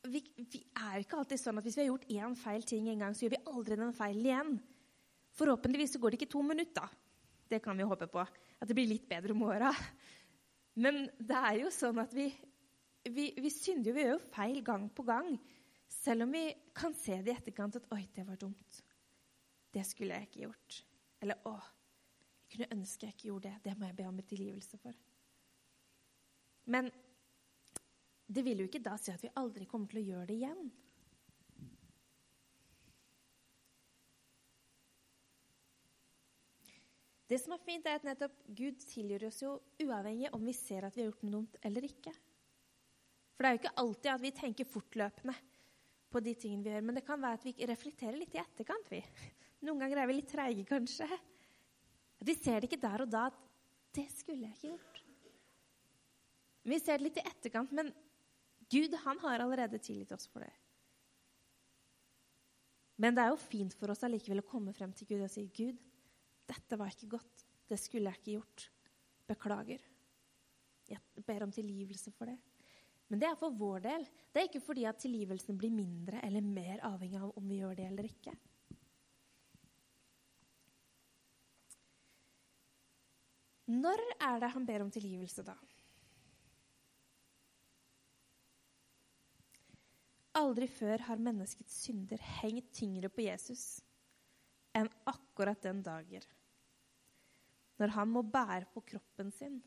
vi, 0.03 0.19
vi 0.35 0.59
er 0.75 0.99
ikke 0.99 1.17
alltid 1.21 1.39
sånn 1.39 1.59
at 1.59 1.65
hvis 1.65 1.77
vi 1.77 1.85
har 1.85 1.93
gjort 1.93 2.09
én 2.11 2.35
feil 2.35 2.65
ting 2.67 2.89
en 2.91 3.05
gang, 3.05 3.13
så 3.15 3.25
gjør 3.25 3.37
vi 3.37 3.53
aldri 3.53 3.77
den 3.79 3.95
feilen 3.95 4.27
igjen. 4.27 4.53
Forhåpentligvis 5.33 5.95
så 5.95 6.01
går 6.03 6.13
det 6.13 6.19
ikke 6.19 6.33
to 6.33 6.43
minutter. 6.45 6.89
Det 7.49 7.61
kan 7.63 7.77
vi 7.77 7.87
håpe 7.87 8.09
på. 8.11 8.23
At 8.23 8.67
det 8.69 8.75
blir 8.77 8.89
litt 8.89 9.07
bedre 9.09 9.33
om 9.33 9.45
åra. 9.47 9.71
Men 10.83 11.05
det 11.17 11.39
er 11.39 11.61
jo 11.63 11.71
sånn 11.73 12.01
at 12.03 12.13
vi, 12.15 12.27
vi, 13.07 13.29
vi 13.37 13.51
synder 13.53 13.91
jo, 13.91 13.95
vi 13.95 14.05
gjør 14.05 14.15
jo 14.15 14.31
feil 14.33 14.59
gang 14.65 14.89
på 14.93 15.05
gang. 15.07 15.37
Selv 15.93 16.25
om 16.25 16.33
vi 16.35 16.47
kan 16.75 16.95
se 16.97 17.19
det 17.21 17.33
i 17.33 17.37
etterkant 17.37 17.77
at 17.79 17.87
'oi, 17.93 18.03
det 18.15 18.25
var 18.27 18.39
dumt'. 18.41 18.81
Det 19.73 19.85
skulle 19.87 20.17
jeg 20.17 20.29
ikke 20.29 20.45
gjort. 20.47 20.83
Eller 21.21 21.39
'å, 21.45 21.55
jeg 22.43 22.57
kunne 22.57 22.73
ønske 22.79 23.07
jeg 23.07 23.15
ikke 23.15 23.29
gjorde 23.31 23.49
det'. 23.49 23.63
Det 23.69 23.77
må 23.77 23.85
jeg 23.87 23.95
be 23.95 24.07
om 24.09 24.21
tilgivelse 24.21 24.77
for. 24.77 24.97
Men 26.65 26.89
det 28.27 28.43
vil 28.45 28.63
jo 28.63 28.69
ikke 28.69 28.83
da 28.83 28.95
si 28.97 29.11
at 29.13 29.23
vi 29.23 29.33
aldri 29.39 29.67
kommer 29.69 29.91
til 29.91 30.01
å 30.01 30.07
gjøre 30.07 30.29
det 30.31 30.39
igjen. 30.39 30.71
Det 37.33 37.39
som 37.41 37.55
er 37.55 37.63
fint, 37.65 37.85
er 37.87 37.97
at 37.97 38.05
nettopp 38.05 38.35
Gud 38.53 38.83
tilgir 38.85 39.23
oss 39.25 39.39
jo 39.41 39.55
uavhengig 39.81 40.29
om 40.35 40.43
vi 40.45 40.53
ser 40.53 40.85
at 40.85 40.95
vi 40.95 41.01
har 41.01 41.09
gjort 41.09 41.23
noe 41.25 41.33
dumt 41.39 41.55
eller 41.65 41.87
ikke. 41.87 42.13
For 43.33 43.41
det 43.41 43.49
er 43.49 43.55
jo 43.55 43.61
ikke 43.61 43.79
alltid 43.81 44.09
at 44.13 44.21
vi 44.21 44.31
tenker 44.37 44.69
fortløpende 44.69 45.35
på 46.13 46.21
de 46.21 46.35
tingene 46.37 46.67
vi 46.67 46.73
gjør. 46.75 46.85
Men 46.85 46.99
det 46.99 47.05
kan 47.07 47.23
være 47.23 47.39
at 47.39 47.47
vi 47.47 47.69
reflekterer 47.71 48.19
litt 48.19 48.35
i 48.37 48.41
etterkant. 48.43 48.91
vi. 48.91 49.01
Noen 49.65 49.81
ganger 49.81 50.03
er 50.03 50.11
vi 50.11 50.17
litt 50.19 50.29
treige, 50.29 50.67
kanskje. 50.69 51.07
At 51.09 52.27
vi 52.27 52.37
ser 52.37 52.61
det 52.61 52.69
ikke 52.69 52.83
der 52.83 53.05
og 53.05 53.09
da 53.09 53.25
at 53.31 53.39
'det 53.93 54.09
skulle 54.11 54.45
jeg 54.45 54.53
ikke 54.53 54.75
gjort'. 54.75 55.12
Vi 56.63 56.79
ser 56.79 56.99
det 56.99 57.09
litt 57.09 57.19
i 57.19 57.27
etterkant, 57.27 57.71
men 57.75 57.91
Gud 58.71 58.93
han 59.03 59.19
har 59.23 59.43
allerede 59.43 59.81
tilgitt 59.83 60.13
oss 60.15 60.29
for 60.31 60.45
det. 60.45 60.51
Men 63.03 63.15
det 63.15 63.23
er 63.23 63.33
jo 63.33 63.41
fint 63.41 63.73
for 63.75 63.91
oss 63.91 64.03
allikevel 64.05 64.43
å 64.43 64.47
komme 64.47 64.73
frem 64.75 64.93
til 64.95 65.09
Gud 65.09 65.25
og 65.25 65.31
si 65.33 65.47
Gud, 65.55 65.79
dette 66.47 66.77
var 66.79 66.93
ikke 66.93 67.11
godt. 67.15 67.43
Det 67.67 67.79
skulle 67.81 68.11
jeg 68.11 68.21
ikke 68.21 68.37
gjort. 68.37 68.69
Beklager. 69.27 69.83
Jeg 70.89 71.23
ber 71.25 71.45
om 71.45 71.51
tilgivelse 71.53 72.11
for 72.15 72.29
det. 72.29 72.37
Men 73.11 73.21
det 73.21 73.27
er 73.29 73.37
for 73.39 73.55
vår 73.55 73.83
del. 73.83 74.07
Det 74.31 74.41
er 74.41 74.49
ikke 74.49 74.63
fordi 74.63 74.87
at 74.89 74.99
tilgivelsen 75.01 75.57
blir 75.59 75.73
mindre 75.73 76.21
eller 76.25 76.43
mer 76.43 76.83
avhengig 76.87 77.19
av 77.19 77.35
om 77.39 77.47
vi 77.47 77.59
gjør 77.61 77.77
det 77.79 77.87
eller 77.89 78.07
ikke. 78.09 78.33
Når 83.73 84.03
er 84.19 84.41
det 84.43 84.51
han 84.53 84.65
ber 84.67 84.83
om 84.83 84.91
tilgivelse, 84.91 85.45
da? 85.45 85.55
Aldri 90.37 90.67
før 90.67 91.03
har 91.07 91.21
menneskets 91.21 91.75
synder 91.85 92.21
hengt 92.41 92.71
tyngre 92.73 93.09
på 93.13 93.27
Jesus 93.27 93.83
enn 94.73 94.89
akkurat 95.09 95.61
den 95.61 95.83
dagen 95.85 96.25
når 97.81 97.93
han 97.97 98.09
må 98.09 98.23
bære 98.25 98.67
på 98.73 98.81
kroppen 98.93 99.29
sin 99.33 99.59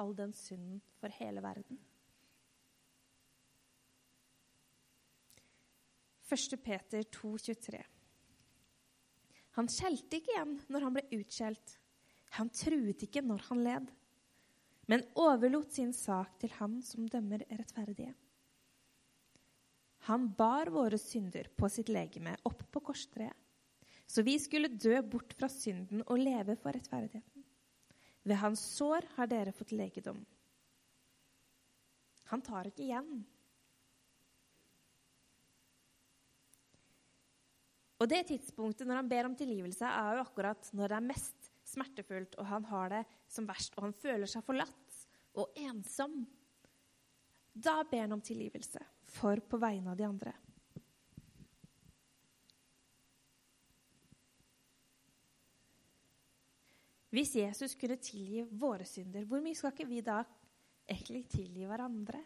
all 0.00 0.14
den 0.16 0.32
synden 0.36 0.80
for 1.00 1.12
hele 1.18 1.42
verden. 1.42 1.78
1. 6.34 6.56
Peter 6.64 7.02
2, 7.02 7.36
23. 7.38 7.80
Han 9.54 9.68
skjelte 9.70 10.18
ikke 10.18 10.32
igjen 10.34 10.56
når 10.72 10.86
han 10.86 10.96
ble 10.96 11.04
utskjelt. 11.20 11.76
Han 12.38 12.50
truet 12.50 13.04
ikke 13.06 13.22
når 13.22 13.44
han 13.50 13.60
led, 13.62 13.90
men 14.90 15.04
overlot 15.20 15.70
sin 15.76 15.92
sak 15.94 16.34
til 16.42 16.50
han 16.58 16.80
som 16.82 17.06
dømmer 17.08 17.44
rettferdige. 17.52 18.16
Han 20.04 20.28
bar 20.36 20.68
våre 20.68 20.98
synder 21.00 21.48
på 21.56 21.68
sitt 21.72 21.88
legeme 21.88 22.34
opp 22.44 22.60
på 22.70 22.80
korstreet, 22.90 23.36
så 24.04 24.20
vi 24.22 24.34
skulle 24.38 24.68
dø 24.68 24.98
bort 25.00 25.32
fra 25.38 25.48
synden 25.48 26.02
og 26.04 26.20
leve 26.20 26.58
for 26.60 26.76
rettferdigheten. 26.76 27.44
Ved 28.24 28.40
hans 28.40 28.60
sår 28.76 29.06
har 29.16 29.30
dere 29.30 29.52
fått 29.56 29.72
legedom. 29.72 30.20
Han 32.28 32.44
tar 32.44 32.68
ikke 32.68 32.84
igjen. 32.84 33.24
Og 38.00 38.10
det 38.10 38.26
tidspunktet 38.28 38.88
når 38.88 39.00
han 39.00 39.08
ber 39.08 39.30
om 39.30 39.36
tilgivelse, 39.38 39.88
er 39.88 40.18
jo 40.18 40.24
akkurat 40.26 40.68
når 40.76 40.92
det 40.92 40.98
er 40.98 41.08
mest 41.08 41.52
smertefullt, 41.64 42.36
og 42.36 42.48
han 42.50 42.66
har 42.68 42.92
det 42.92 43.04
som 43.32 43.48
verst, 43.48 43.72
og 43.78 43.86
han 43.86 43.96
føler 43.96 44.28
seg 44.28 44.44
forlatt 44.44 45.04
og 45.40 45.56
ensom. 45.64 46.26
Da 47.54 47.78
ber 47.88 48.04
han 48.04 48.16
om 48.18 48.24
tilgivelse 48.24 48.84
for 49.14 49.42
på 49.48 49.60
vegne 49.62 49.92
av 49.92 49.98
de 49.98 50.06
andre. 50.08 50.34
Hvis 57.14 57.36
Jesus 57.38 57.76
kunne 57.78 58.00
tilgi 58.02 58.42
våre 58.58 58.86
synder, 58.88 59.26
hvor 59.28 59.42
mye 59.42 59.54
skal 59.54 59.70
ikke 59.70 59.86
vi 59.86 60.00
da 60.02 60.18
egentlig 60.90 61.22
tilgi 61.30 61.66
hverandre? 61.68 62.18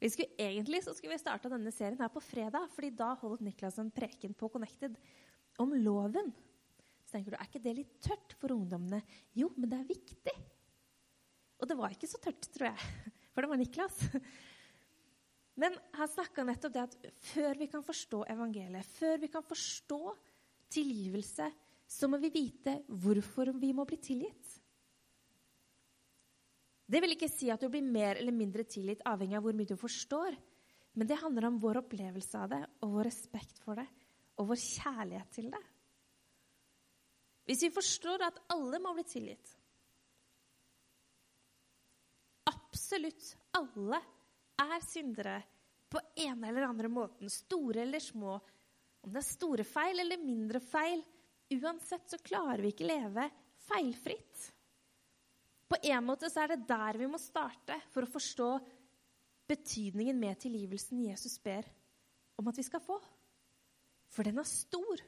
Vi 0.00 0.08
skulle, 0.10 0.34
egentlig 0.40 0.80
så 0.82 0.94
skulle 0.96 1.14
vi 1.14 1.22
starta 1.22 1.52
denne 1.52 1.70
serien 1.74 2.00
her 2.00 2.10
på 2.10 2.22
fredag, 2.24 2.70
fordi 2.74 2.90
da 2.96 3.12
holdt 3.20 3.44
Niklas 3.44 3.78
en 3.78 3.92
preken 3.94 4.34
på 4.34 4.48
Connected 4.50 4.96
om 5.60 5.74
loven. 5.76 6.32
Så 7.04 7.14
tenker 7.14 7.34
du, 7.34 7.38
Er 7.38 7.46
ikke 7.46 7.62
det 7.62 7.76
litt 7.76 7.94
tørt 8.02 8.34
for 8.40 8.56
ungdommene? 8.56 9.02
Jo, 9.38 9.52
men 9.56 9.70
det 9.70 9.78
er 9.78 9.90
viktig. 9.92 10.36
Og 11.60 11.68
det 11.68 11.76
var 11.78 11.94
ikke 11.94 12.08
så 12.10 12.18
tørt, 12.24 12.48
tror 12.56 12.72
jeg, 12.72 12.90
for 13.34 13.44
det 13.44 13.52
var 13.52 13.60
Niklas. 13.60 14.00
Men 15.60 15.76
han 15.92 16.08
snakka 16.08 16.44
nettopp 16.46 16.72
det 16.72 16.82
at 16.86 16.94
før 17.32 17.58
vi 17.60 17.68
kan 17.68 17.84
forstå 17.84 18.22
evangeliet, 18.32 18.86
før 18.96 19.20
vi 19.20 19.28
kan 19.32 19.44
forstå 19.44 20.00
tilgivelse, 20.72 21.50
så 21.90 22.08
må 22.08 22.20
vi 22.22 22.30
vite 22.32 22.78
hvorfor 23.02 23.50
vi 23.60 23.72
må 23.76 23.84
bli 23.88 23.98
tilgitt. 24.00 24.54
Det 26.90 26.98
vil 27.02 27.14
ikke 27.14 27.28
si 27.30 27.50
at 27.52 27.60
du 27.62 27.68
blir 27.70 27.84
mer 27.86 28.18
eller 28.18 28.34
mindre 28.34 28.64
tilgitt 28.66 29.04
avhengig 29.06 29.36
av 29.38 29.44
hvor 29.44 29.58
mye 29.58 29.68
du 29.68 29.76
forstår, 29.78 30.38
men 30.98 31.06
det 31.06 31.20
handler 31.20 31.46
om 31.50 31.58
vår 31.62 31.82
opplevelse 31.84 32.38
av 32.40 32.50
det 32.50 32.62
og 32.82 32.94
vår 32.96 33.06
respekt 33.10 33.60
for 33.62 33.78
det 33.78 33.86
og 34.40 34.48
vår 34.48 34.58
kjærlighet 34.62 35.34
til 35.36 35.50
det. 35.52 35.62
Hvis 37.46 37.66
vi 37.66 37.72
forstår 37.74 38.24
at 38.26 38.40
alle 38.54 38.78
må 38.82 38.94
bli 38.94 39.04
tilgitt 39.10 39.56
Absolutt 42.50 43.32
alle 43.58 43.98
er 44.60 44.84
syndere 44.84 45.40
på 45.90 46.00
ene 46.22 46.50
eller 46.50 46.68
andre 46.68 46.90
måten, 46.92 47.30
store 47.30 47.82
eller 47.82 48.02
små. 48.02 48.36
Om 49.00 49.12
det 49.12 49.22
er 49.22 49.26
store 49.26 49.66
feil 49.66 50.02
eller 50.02 50.22
mindre 50.22 50.60
feil. 50.62 51.02
Uansett 51.56 52.10
så 52.12 52.20
klarer 52.22 52.62
vi 52.62 52.70
ikke 52.74 52.88
leve 52.88 53.26
feilfritt. 53.66 54.50
På 55.70 55.78
en 55.86 56.04
måte 56.06 56.30
så 56.30 56.44
er 56.44 56.54
det 56.54 56.66
der 56.68 56.98
vi 56.98 57.08
må 57.10 57.18
starte 57.18 57.78
for 57.94 58.06
å 58.06 58.10
forstå 58.10 58.50
betydningen 59.50 60.18
med 60.18 60.38
tilgivelsen 60.42 61.02
Jesus 61.08 61.38
ber 61.42 61.66
om 62.38 62.50
at 62.50 62.58
vi 62.58 62.66
skal 62.66 62.82
få. 62.82 62.98
For 64.10 64.26
den 64.26 64.38
er 64.42 64.48
stor. 64.48 65.02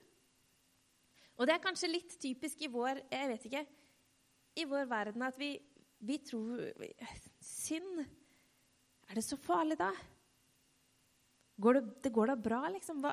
Og 1.38 1.47
det 1.47 1.54
er 1.54 1.62
kanskje 1.62 1.90
litt 1.90 2.16
typisk 2.23 2.62
i 2.62 2.71
vår 2.71 3.02
jeg 3.11 3.30
vet 3.32 3.47
ikke, 3.49 3.62
i 4.62 4.66
vår 4.68 4.87
verden 4.90 5.25
at 5.26 5.38
vi, 5.40 5.54
vi 6.04 6.18
tror 6.23 6.61
Synd 7.42 8.02
Er 9.12 9.19
det 9.21 9.26
så 9.26 9.37
farlig, 9.37 9.76
da? 9.76 9.90
Går 11.61 11.76
det, 11.76 11.83
det 12.07 12.12
går 12.16 12.31
da 12.33 12.37
bra, 12.40 12.62
liksom? 12.73 13.02
Hva, 13.04 13.11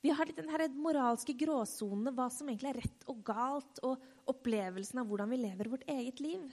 vi 0.00 0.14
har 0.16 0.24
litt 0.24 0.38
den 0.40 0.48
her 0.48 0.64
moralske 0.80 1.34
gråsonene, 1.36 2.14
hva 2.16 2.30
som 2.32 2.48
egentlig 2.48 2.70
er 2.70 2.80
rett 2.80 3.04
og 3.12 3.20
galt, 3.26 3.82
og 3.84 4.32
opplevelsen 4.32 5.02
av 5.02 5.10
hvordan 5.10 5.28
vi 5.34 5.42
lever 5.42 5.68
vårt 5.74 5.84
eget 5.92 6.24
liv. 6.24 6.48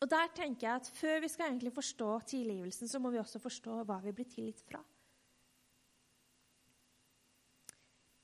Og 0.00 0.08
der 0.10 0.32
tenker 0.34 0.66
jeg 0.66 0.80
at 0.80 0.90
Før 0.96 1.20
vi 1.22 1.30
skal 1.30 1.50
egentlig 1.50 1.76
forstå 1.76 2.10
tilgivelsen, 2.32 2.88
så 2.88 2.98
må 2.98 3.12
vi 3.12 3.20
også 3.20 3.38
forstå 3.44 3.82
hva 3.84 4.00
vi 4.02 4.16
blir 4.16 4.32
tilgitt 4.32 4.64
fra. 4.64 4.80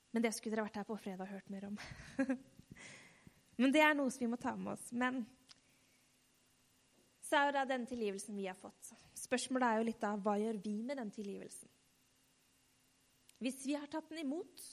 Men 0.09 0.25
det 0.25 0.33
skulle 0.33 0.57
dere 0.57 0.65
vært 0.65 0.81
her 0.81 0.89
på 0.89 0.97
fredag 0.97 1.29
og 1.29 1.35
hørt 1.37 1.53
mer 1.53 1.69
om. 1.69 1.77
Men 3.61 3.77
det 3.77 3.85
er 3.85 3.93
noe 3.93 4.09
som 4.09 4.25
vi 4.25 4.33
må 4.33 4.41
ta 4.41 4.57
med 4.57 4.73
oss. 4.73 4.89
Men 4.89 5.21
så 7.29 7.37
er 7.37 7.49
jo 7.49 7.57
da 7.59 7.65
den 7.69 7.85
tilgivelsen 7.85 8.37
vi 8.37 8.47
har 8.49 8.57
fått. 8.57 8.91
Spørsmålet 9.17 9.67
er 9.67 9.79
jo 9.79 9.87
litt 9.91 10.01
da 10.01 10.15
hva 10.17 10.33
gjør 10.41 10.57
vi 10.63 10.79
med 10.81 10.97
den 10.97 11.11
tilgivelsen? 11.13 11.69
Hvis 13.39 13.61
vi 13.67 13.75
har 13.77 13.87
tatt 13.87 14.09
den 14.09 14.23
imot, 14.23 14.63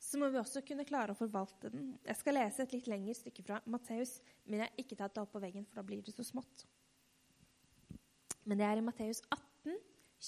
så 0.00 0.18
må 0.20 0.28
vi 0.30 0.38
også 0.40 0.62
kunne 0.66 0.84
klare 0.88 1.14
å 1.14 1.18
forvalte 1.18 1.70
den. 1.72 1.94
Jeg 2.04 2.18
skal 2.20 2.36
lese 2.36 2.64
et 2.64 2.74
litt 2.76 2.88
lengre 2.90 3.14
stykke 3.16 3.44
fra 3.46 3.60
Matteus, 3.70 4.18
men 4.44 4.60
jeg 4.60 4.68
har 4.68 4.84
ikke 4.84 4.98
tatt 4.98 5.16
det 5.16 5.22
opp 5.24 5.32
på 5.34 5.42
veggen, 5.42 5.66
for 5.68 5.80
da 5.80 5.86
blir 5.86 6.04
det 6.04 6.14
så 6.14 6.26
smått. 6.26 6.66
Men 8.44 8.60
det 8.60 8.66
er 8.68 8.80
i 8.80 8.84
Matteus 8.84 9.20
18, 9.28 9.76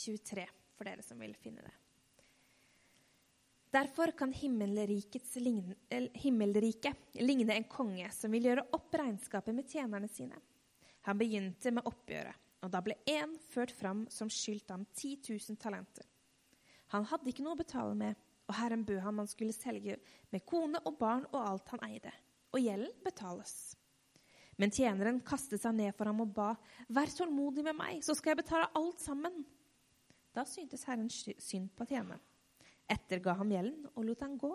23, 0.02 0.46
for 0.76 0.88
dere 0.88 1.04
som 1.04 1.20
vil 1.20 1.34
finne 1.40 1.64
det. 1.66 1.74
Derfor 3.72 4.12
kan 4.16 4.32
himmelrike 4.36 5.20
ligne 7.24 7.54
en 7.56 7.68
konge 7.72 8.10
som 8.12 8.34
vil 8.34 8.50
gjøre 8.50 8.66
opp 8.76 8.94
regnskapet 9.00 9.56
med 9.56 9.68
tjenerne 9.72 10.10
sine. 10.12 10.36
Han 11.08 11.18
begynte 11.18 11.72
med 11.74 11.86
oppgjøret, 11.88 12.38
og 12.62 12.70
da 12.70 12.80
ble 12.84 12.94
én 13.10 13.34
ført 13.50 13.72
fram 13.74 14.04
som 14.12 14.30
skyldte 14.30 14.74
ham 14.76 14.84
10 14.94 15.18
000 15.28 15.58
talenter. 15.60 16.06
Han 16.94 17.06
hadde 17.10 17.32
ikke 17.32 17.42
noe 17.42 17.56
å 17.56 17.62
betale 17.62 17.94
med, 17.98 18.18
og 18.46 18.56
Herren 18.58 18.84
bød 18.86 19.00
ham 19.02 19.22
han 19.22 19.30
skulle 19.30 19.54
selge 19.56 19.96
med 20.30 20.44
kone 20.46 20.80
og 20.86 20.98
barn 21.00 21.24
og 21.32 21.40
alt 21.40 21.72
han 21.74 21.86
eide, 21.88 22.12
og 22.52 22.60
gjelden 22.60 22.92
betales. 23.04 23.54
Men 24.60 24.70
tjeneren 24.74 25.22
kastet 25.24 25.62
seg 25.62 25.74
ned 25.74 25.94
for 25.96 26.10
ham 26.10 26.20
og 26.22 26.34
ba, 26.36 26.52
Vær 26.92 27.10
tålmodig 27.10 27.64
med 27.66 27.78
meg, 27.78 28.02
så 28.04 28.14
skal 28.14 28.34
jeg 28.34 28.42
betale 28.42 28.68
alt 28.78 29.00
sammen. 29.00 29.40
Da 30.32 30.44
syntes 30.48 30.84
Herren 30.88 31.10
synd 31.10 31.72
på 31.76 31.86
tjeneren, 31.88 32.20
etterga 32.90 33.34
ham 33.40 33.50
gjelden 33.52 33.88
og 33.94 34.06
lot 34.06 34.22
han 34.24 34.38
gå. 34.40 34.52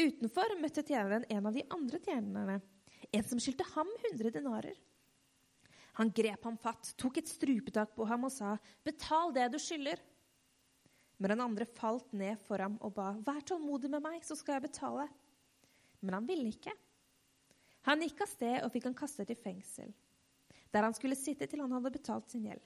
Utenfor 0.00 0.54
møtte 0.60 0.84
tjeneren 0.86 1.24
en 1.30 1.48
av 1.48 1.56
de 1.56 1.64
andre 1.74 1.98
tjenerne, 2.04 2.60
en 3.10 3.26
som 3.26 3.40
skyldte 3.42 3.66
ham 3.72 3.88
100 4.12 4.34
denarer. 4.34 4.76
Han 6.00 6.12
grep 6.16 6.46
ham 6.48 6.56
fatt, 6.56 6.94
tok 6.96 7.18
et 7.20 7.28
strupetak 7.28 7.92
på 7.92 8.06
ham 8.08 8.24
og 8.24 8.32
sa, 8.32 8.54
Betal 8.86 9.34
det 9.36 9.50
du 9.52 9.58
skylder. 9.60 10.00
Men 11.20 11.34
den 11.34 11.42
andre 11.44 11.66
falt 11.76 12.14
ned 12.16 12.40
for 12.46 12.62
ham 12.64 12.78
og 12.80 12.94
ba, 12.96 13.10
Vær 13.20 13.42
tålmodig 13.44 13.90
med 13.92 14.00
meg, 14.06 14.22
så 14.24 14.32
skal 14.38 14.56
jeg 14.56 14.70
betale. 14.70 15.04
Men 16.00 16.16
han 16.16 16.28
ville 16.30 16.48
ikke. 16.48 16.72
Han 17.90 18.00
gikk 18.04 18.24
av 18.24 18.32
sted 18.32 18.56
og 18.64 18.72
fikk 18.72 18.88
han 18.88 18.96
kastet 18.96 19.32
i 19.32 19.36
fengsel, 19.36 19.92
der 20.72 20.88
han 20.88 20.96
skulle 20.96 21.18
sitte 21.18 21.48
til 21.48 21.60
han 21.60 21.72
hadde 21.76 21.92
betalt 21.92 22.32
sin 22.32 22.48
gjeld. 22.48 22.64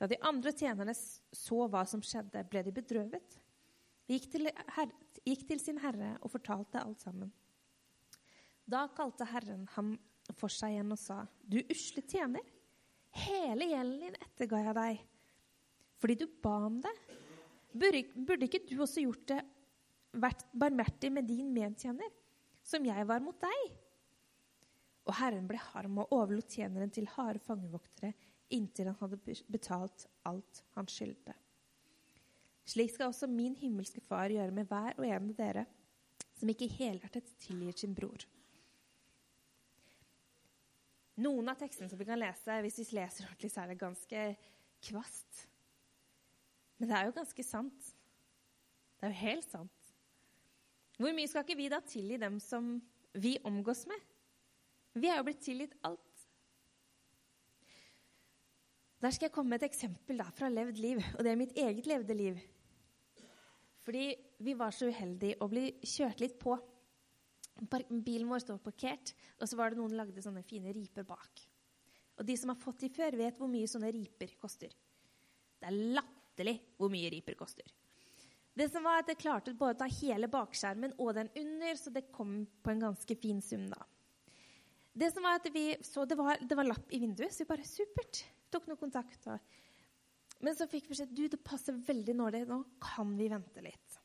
Da 0.00 0.08
de 0.08 0.16
andre 0.24 0.52
tjenerne 0.56 0.96
så 0.96 1.66
hva 1.68 1.84
som 1.88 2.00
skjedde, 2.00 2.46
ble 2.48 2.64
de 2.64 2.72
bedrøvet. 2.72 3.36
De 4.08 4.16
gikk 4.16 4.30
til, 4.32 4.48
her, 4.48 4.92
gikk 5.28 5.44
til 5.48 5.60
sin 5.60 5.80
herre 5.84 6.14
og 6.24 6.32
fortalte 6.32 6.80
alt 6.80 7.04
sammen. 7.04 7.28
Da 8.64 8.86
kalte 8.96 9.28
Herren 9.28 9.66
ham 9.76 9.98
for 10.38 10.52
seg 10.52 10.76
igjen 10.76 10.94
og 10.94 11.00
sa, 11.00 11.22
Du 11.42 11.58
usle 11.60 12.02
tjener, 12.06 12.44
hele 13.26 13.70
gjelden 13.72 14.04
din 14.06 14.20
etterga 14.20 14.64
jeg 14.66 14.76
deg 14.80 15.06
fordi 16.00 16.14
du 16.16 16.22
ba 16.40 16.54
om 16.64 16.78
det. 16.80 16.92
Burde, 17.76 17.98
burde 18.16 18.46
ikke 18.46 18.62
du 18.64 18.78
også 18.80 19.02
gjort 19.04 19.26
det, 19.28 19.40
vært 20.16 20.46
barmhjertig 20.56 21.10
med 21.12 21.28
din 21.28 21.50
medtjener, 21.52 22.08
som 22.64 22.86
jeg 22.88 23.04
var 23.04 23.20
mot 23.20 23.36
deg? 23.42 23.74
Og 25.04 25.12
Herren 25.18 25.44
ble 25.48 25.60
harm 25.60 26.00
og 26.00 26.14
overlot 26.16 26.56
tjeneren 26.56 26.88
til 26.94 27.08
harde 27.18 27.42
fangevoktere 27.44 28.14
inntil 28.56 28.90
han 28.90 28.98
hadde 29.00 29.36
betalt 29.52 30.06
alt 30.28 30.64
han 30.74 30.88
skyldte. 30.90 31.36
Slik 32.70 32.92
skal 32.94 33.10
også 33.10 33.28
min 33.30 33.56
himmelske 33.58 34.02
Far 34.04 34.30
gjøre 34.30 34.54
med 34.54 34.68
hver 34.70 34.98
og 34.98 35.06
en 35.06 35.30
av 35.30 35.36
dere 35.38 35.66
som 36.38 36.50
ikke 36.50 36.70
helhjertet 36.78 37.32
tilgir 37.42 37.76
sin 37.76 37.94
bror. 37.96 38.24
Noen 41.20 41.52
av 41.52 41.58
tekstene 41.60 41.90
som 41.90 42.00
vi 42.00 42.06
kan 42.08 42.20
lese, 42.20 42.60
hvis 42.64 42.78
vi 42.80 42.86
leser 42.96 43.26
ordentlig, 43.26 43.50
så 43.52 43.62
er 43.62 43.72
det 43.72 43.80
ganske 43.80 44.26
kvast. 44.88 45.46
Men 46.80 46.88
det 46.88 46.96
er 46.96 47.08
jo 47.08 47.16
ganske 47.18 47.44
sant. 47.44 47.90
Det 48.96 49.08
er 49.08 49.12
jo 49.12 49.22
helt 49.24 49.48
sant. 49.48 49.90
Hvor 51.00 51.12
mye 51.16 51.28
skal 51.28 51.44
ikke 51.44 51.56
vi 51.56 51.68
da 51.72 51.80
tilgi 51.84 52.16
dem 52.20 52.38
som 52.44 52.72
vi 53.16 53.34
omgås 53.48 53.86
med? 53.88 54.00
Vi 55.00 55.08
er 55.08 55.20
jo 55.20 55.26
blitt 55.28 55.44
tilgitt 55.44 55.76
alt. 55.86 56.24
Der 59.00 59.12
skal 59.16 59.28
jeg 59.28 59.32
komme 59.32 59.54
med 59.54 59.62
et 59.62 59.70
eksempel 59.70 60.20
da, 60.20 60.26
fra 60.36 60.50
levd 60.52 60.80
liv, 60.80 61.00
og 61.16 61.24
det 61.24 61.30
er 61.32 61.38
mitt 61.40 61.54
eget 61.56 61.86
levde 61.88 62.16
liv. 62.16 62.40
Fordi 63.80 64.10
vi 64.44 64.54
var 64.58 64.74
så 64.76 64.90
uheldige 64.90 65.38
å 65.40 65.48
bli 65.48 65.70
kjørt 65.80 66.20
litt 66.20 66.36
på. 66.40 66.58
Bilen 67.60 68.28
vår 68.30 68.44
står 68.44 68.60
parkert, 68.64 69.12
og 69.38 69.48
så 69.48 69.58
var 69.58 69.70
det 69.70 69.80
noen 69.80 69.92
som 69.92 70.00
lagde 70.00 70.24
sånne 70.24 70.44
fine 70.46 70.72
riper 70.74 71.06
bak. 71.08 71.42
Og 72.20 72.26
de 72.28 72.36
som 72.36 72.52
har 72.52 72.60
fått 72.60 72.84
de 72.84 72.90
før, 72.92 73.16
vet 73.16 73.38
hvor 73.40 73.50
mye 73.50 73.68
sånne 73.70 73.92
riper 73.96 74.34
koster. 74.40 74.72
Det 75.60 75.68
er 75.68 75.94
latterlig 75.96 76.56
hvor 76.80 76.92
mye 76.92 77.12
riper 77.12 77.36
koster. 77.38 77.68
Det 78.56 78.66
som 78.72 78.84
var 78.84 79.00
at 79.00 79.08
Jeg 79.12 79.20
klarte 79.22 79.54
både 79.56 79.76
å 79.76 79.80
ta 79.80 79.88
hele 80.00 80.28
bakskjermen 80.28 80.96
og 80.98 81.14
den 81.16 81.30
under, 81.38 81.76
så 81.78 81.92
det 81.94 82.10
kom 82.12 82.42
på 82.62 82.72
en 82.72 82.84
ganske 82.88 83.16
fin 83.16 83.40
sum. 83.44 83.68
da. 83.70 83.80
Det 84.92 85.12
som 85.14 85.24
var 85.24 85.38
at 85.38 85.48
vi 85.54 85.76
så 85.86 86.04
det 86.04 86.18
var, 86.18 86.40
det 86.42 86.56
var 86.58 86.66
lapp 86.66 86.92
i 86.92 87.00
vinduet, 87.00 87.32
så 87.32 87.44
vi 87.44 87.52
bare 87.52 87.64
supert. 87.68 88.24
Tok 88.50 88.66
noe 88.66 88.80
kontakt. 88.80 89.28
Og. 89.30 89.38
Men 90.42 90.56
så 90.58 90.66
fikk 90.68 90.88
vi 90.88 90.94
beskjed 90.96 91.14
du, 91.14 91.26
det 91.30 91.40
passer 91.44 91.78
veldig 91.86 92.16
nålig. 92.18 92.42
Nå 92.48 92.62
kan 92.82 93.14
vi 93.16 93.30
vente 93.30 93.64
litt. 93.64 93.99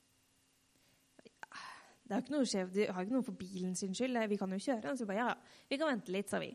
Ja, 2.06 2.12
det 2.12 2.18
er 2.20 2.24
ikke 2.24 2.36
noe 2.36 2.46
skjev, 2.50 2.72
det 2.74 2.86
har 2.94 3.06
ikke 3.06 3.16
noe 3.16 3.26
for 3.26 3.38
bilen 3.40 3.74
sin 3.78 3.96
skyld. 3.98 4.20
Vi 4.30 4.38
kan 4.38 4.52
jo 4.54 4.62
kjøre. 4.62 4.94
Så 4.94 5.06
vi 5.06 5.10
bare, 5.10 5.24
ja, 5.24 5.62
vi 5.72 5.80
kan 5.82 5.90
vente 5.90 6.14
litt, 6.14 6.30
sa 6.30 6.42
vi. 6.42 6.52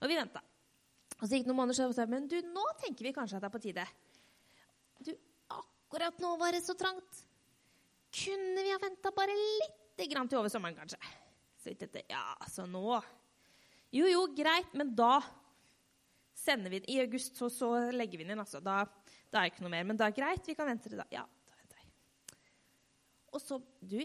Og 0.00 0.10
vi 0.10 0.18
venta. 0.18 0.42
Og 1.16 1.24
så 1.24 1.32
gikk 1.34 1.46
det 1.46 1.50
noen 1.50 1.60
måneder, 1.62 1.78
så 1.78 1.88
sa 1.96 2.04
vi 2.04 2.14
men 2.16 2.28
du, 2.28 2.36
nå 2.52 2.66
tenker 2.80 3.08
vi 3.08 3.14
kanskje 3.16 3.38
at 3.38 3.44
det 3.44 3.48
er 3.48 3.54
på 3.54 3.62
tide. 3.64 3.86
Du, 5.04 5.10
akkurat 5.56 6.20
nå 6.20 6.34
var 6.40 6.56
det 6.56 6.62
så 6.64 6.76
trangt. 6.76 7.24
Kunne 8.20 8.64
vi 8.66 8.72
ha 8.72 8.78
venta 8.82 9.12
bare 9.16 9.36
litt 9.36 10.04
grann 10.10 10.28
til 10.28 10.40
over 10.40 10.52
sommeren, 10.52 10.76
kanskje. 10.76 11.00
Så 11.60 11.72
vi 11.72 11.76
tenkte, 11.80 12.04
ja, 12.08 12.24
så 12.48 12.64
nå 12.68 13.00
Jo, 13.90 14.06
jo, 14.06 14.22
greit, 14.36 14.70
men 14.78 14.92
da 14.94 15.18
sender 16.38 16.70
vi 16.70 16.78
den. 16.80 16.92
I 16.92 17.00
august 17.02 17.40
så, 17.40 17.48
så 17.50 17.72
legger 17.90 18.20
vi 18.20 18.24
den 18.24 18.36
inn. 18.36 18.42
altså. 18.42 18.60
Da, 18.62 18.84
da, 19.32 19.40
er 19.40 19.48
det 19.48 19.54
ikke 19.54 19.64
noe 19.64 19.72
mer. 19.72 19.88
Men 19.88 19.98
da 19.98 20.06
er 20.06 20.14
greit, 20.14 20.46
vi 20.46 20.54
kan 20.54 20.68
vente 20.70 20.88
til 20.88 21.00
da. 21.00 21.08
Ja, 21.10 21.24
da 21.26 21.58
venter 21.58 21.80
jeg. 21.82 21.90
Og 23.34 23.42
så, 23.42 23.58
du, 23.82 23.98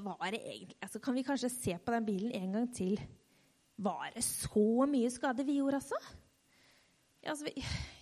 var 0.00 0.30
det 0.32 0.40
egentlig 0.40 0.76
altså, 0.80 0.98
Kan 0.98 1.14
vi 1.14 1.22
kanskje 1.22 1.50
se 1.52 1.78
på 1.78 1.92
den 1.92 2.06
bilen 2.06 2.32
en 2.32 2.52
gang 2.52 2.68
til? 2.74 3.00
Var 3.76 4.12
det 4.14 4.24
så 4.24 4.86
mye 4.88 5.10
skade 5.10 5.44
vi 5.44 5.58
gjorde, 5.58 5.80
altså? 5.80 5.98
Ja, 7.22 7.30
altså, 7.30 7.50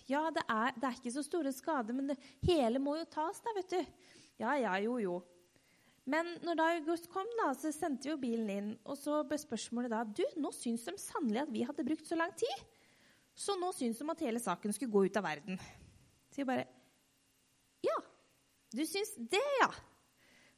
ja 0.07 0.21
det, 0.33 0.43
er, 0.49 0.71
det, 0.75 0.83
er, 0.83 0.95
ikke 0.97 1.11
så 1.11 1.23
store 1.23 1.51
skader, 1.51 1.93
men 1.93 2.09
det 2.09 2.17
hele 2.47 2.79
må 2.79 2.95
jo 2.97 3.05
tas, 3.05 3.41
da, 3.43 3.53
vet 3.55 3.71
du. 3.71 3.85
Ja, 4.39 4.55
ja, 4.57 4.75
jo, 4.83 4.97
jo. 4.97 5.19
Men 6.09 6.33
når 6.41 6.57
da 6.57 6.67
august 6.75 7.09
kom, 7.11 7.27
da, 7.37 7.51
så 7.53 7.71
sendte 7.73 8.07
vi 8.07 8.13
jo 8.13 8.21
bilen 8.21 8.49
inn. 8.49 8.69
Og 8.89 8.97
så 8.97 9.21
ble 9.27 9.37
spørsmålet 9.37 9.93
da 9.93 10.01
Du, 10.03 10.23
nå 10.41 10.49
syns 10.55 10.87
de 10.87 10.95
sannelig 10.99 11.43
at 11.43 11.53
vi 11.53 11.65
hadde 11.67 11.85
brukt 11.85 12.07
så 12.07 12.17
lang 12.17 12.33
tid. 12.37 12.65
Så 13.37 13.55
nå 13.59 13.69
syns 13.75 14.01
de 14.01 14.09
at 14.11 14.23
hele 14.25 14.41
saken 14.41 14.73
skulle 14.75 14.91
gå 14.91 15.05
ut 15.07 15.19
av 15.21 15.27
verden. 15.27 15.61
Så 16.31 16.41
jeg 16.41 16.49
bare 16.49 16.65
Ja, 17.85 17.97
du 18.73 18.83
syns 18.85 19.13
det, 19.17 19.45
ja. 19.61 19.69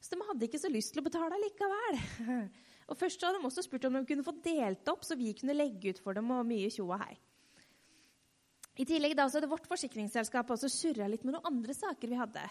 Så 0.03 0.11
de 0.11 0.25
hadde 0.27 0.47
ikke 0.49 0.59
så 0.59 0.71
lyst 0.71 0.91
til 0.91 0.99
å 0.99 1.05
betale 1.05 1.39
likevel. 1.39 1.99
Og 2.91 2.97
først 2.99 3.21
hadde 3.23 3.39
de 3.39 3.47
også 3.47 3.63
spurt 3.63 3.85
om 3.87 3.95
de 3.95 4.07
kunne 4.07 4.25
få 4.25 4.33
delt 4.43 4.89
opp, 4.91 5.05
så 5.07 5.15
vi 5.15 5.31
kunne 5.37 5.55
legge 5.55 5.93
ut 5.93 6.01
for 6.03 6.17
dem 6.17 6.33
og 6.35 6.43
mye 6.49 6.67
tjo 6.73 6.89
her. 6.91 7.15
I 8.73 8.87
tillegg 8.89 9.13
da, 9.15 9.27
så 9.29 9.37
hadde 9.37 9.51
vårt 9.51 9.67
forsikringsselskap 9.69 10.49
også 10.51 10.67
surra 10.71 11.07
litt 11.07 11.23
med 11.23 11.35
noen 11.35 11.47
andre 11.51 11.75
saker 11.77 12.09
vi 12.09 12.17
hadde. 12.17 12.43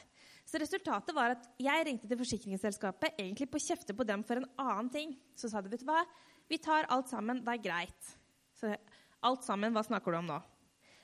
Så 0.46 0.60
resultatet 0.62 1.12
var 1.16 1.34
at 1.34 1.48
jeg 1.60 1.86
ringte 1.88 2.08
til 2.08 2.20
forsikringsselskapet 2.20 3.18
egentlig 3.18 3.50
på 3.50 3.60
kjefte 3.62 3.96
på 3.98 4.06
dem 4.06 4.22
for 4.26 4.40
en 4.40 4.48
annen 4.62 4.90
ting. 4.94 5.16
Så 5.36 5.50
sa 5.50 5.60
de, 5.60 5.72
vet 5.72 5.82
du 5.82 5.90
hva, 5.90 6.04
vi 6.48 6.60
tar 6.62 6.88
alt 6.94 7.10
sammen, 7.10 7.42
det 7.44 7.58
er 7.58 7.64
greit. 7.66 8.12
Så 8.56 8.70
alt 9.26 9.44
sammen, 9.44 9.74
hva 9.74 9.84
snakker 9.86 10.14
du 10.14 10.20
om 10.22 10.30
nå? 10.30 10.38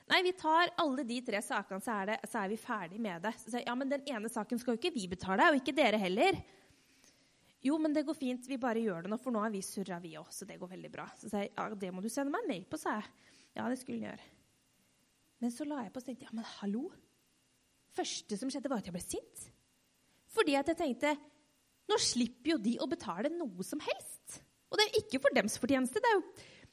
Nei, 0.08 0.22
vi 0.24 0.32
tar 0.36 0.70
alle 0.80 1.04
de 1.04 1.18
tre 1.24 1.40
sakene, 1.44 1.82
så 1.84 1.98
er, 2.00 2.12
det, 2.12 2.30
så 2.30 2.40
er 2.40 2.52
vi 2.52 2.60
ferdig 2.60 3.00
med 3.02 3.26
det. 3.26 3.34
Så 3.42 3.52
jeg, 3.52 3.66
ja, 3.66 3.74
men 3.76 3.90
den 3.92 4.06
ene 4.08 4.30
saken 4.32 4.60
skal 4.60 4.74
jo 4.74 4.80
ikke 4.80 4.94
vi 4.94 5.04
betale, 5.10 5.50
og 5.50 5.58
ikke 5.60 5.76
dere 5.76 6.00
heller. 6.00 6.38
Jo, 7.64 7.76
men 7.82 7.92
det 7.92 8.06
går 8.06 8.16
fint, 8.16 8.46
vi 8.48 8.56
bare 8.60 8.80
gjør 8.80 9.04
det 9.04 9.12
nå, 9.12 9.18
for 9.20 9.34
nå 9.34 9.42
har 9.42 9.52
vi 9.52 9.60
surra, 9.66 9.98
vi 10.00 10.14
òg. 10.20 10.30
Så 10.32 10.48
det 10.48 10.56
går 10.60 10.72
veldig 10.72 10.92
bra. 10.94 11.08
Så 11.18 11.28
sa 11.28 11.42
jeg, 11.42 11.52
ja, 11.52 11.68
det 11.74 11.92
må 11.92 12.04
du 12.04 12.08
sende 12.12 12.32
meg 12.32 12.46
en 12.46 12.52
mail 12.54 12.66
på, 12.70 12.80
sa 12.80 12.96
jeg. 13.00 13.10
Ja, 13.58 13.66
det 13.68 13.80
skulle 13.80 13.98
den 13.98 14.08
gjøre. 14.08 14.28
Men 15.42 15.54
så 15.54 15.66
la 15.68 15.82
jeg 15.84 15.92
på 15.94 16.00
og 16.00 16.06
tenkte 16.06 16.28
ja, 16.28 16.34
men 16.34 16.46
hallo. 16.56 16.88
første 17.98 18.36
som 18.38 18.50
skjedde, 18.50 18.70
var 18.70 18.80
at 18.80 18.88
jeg 18.88 18.94
ble 18.94 19.02
sint. 19.02 19.48
Fordi 20.32 20.54
at 20.58 20.70
jeg 20.70 20.78
tenkte 20.78 21.16
nå 21.88 21.96
slipper 22.02 22.52
jo 22.52 22.58
de 22.60 22.76
å 22.84 22.88
betale 22.88 23.30
noe 23.32 23.64
som 23.64 23.80
helst. 23.80 24.42
Og 24.68 24.76
det 24.76 24.84
er 24.84 24.90
jo 24.92 25.02
ikke 25.02 25.20
for 25.24 25.36
dems 25.36 25.56
fortjeneste. 25.60 26.02
Det 26.04 26.10
er 26.10 26.18
jo, 26.18 26.24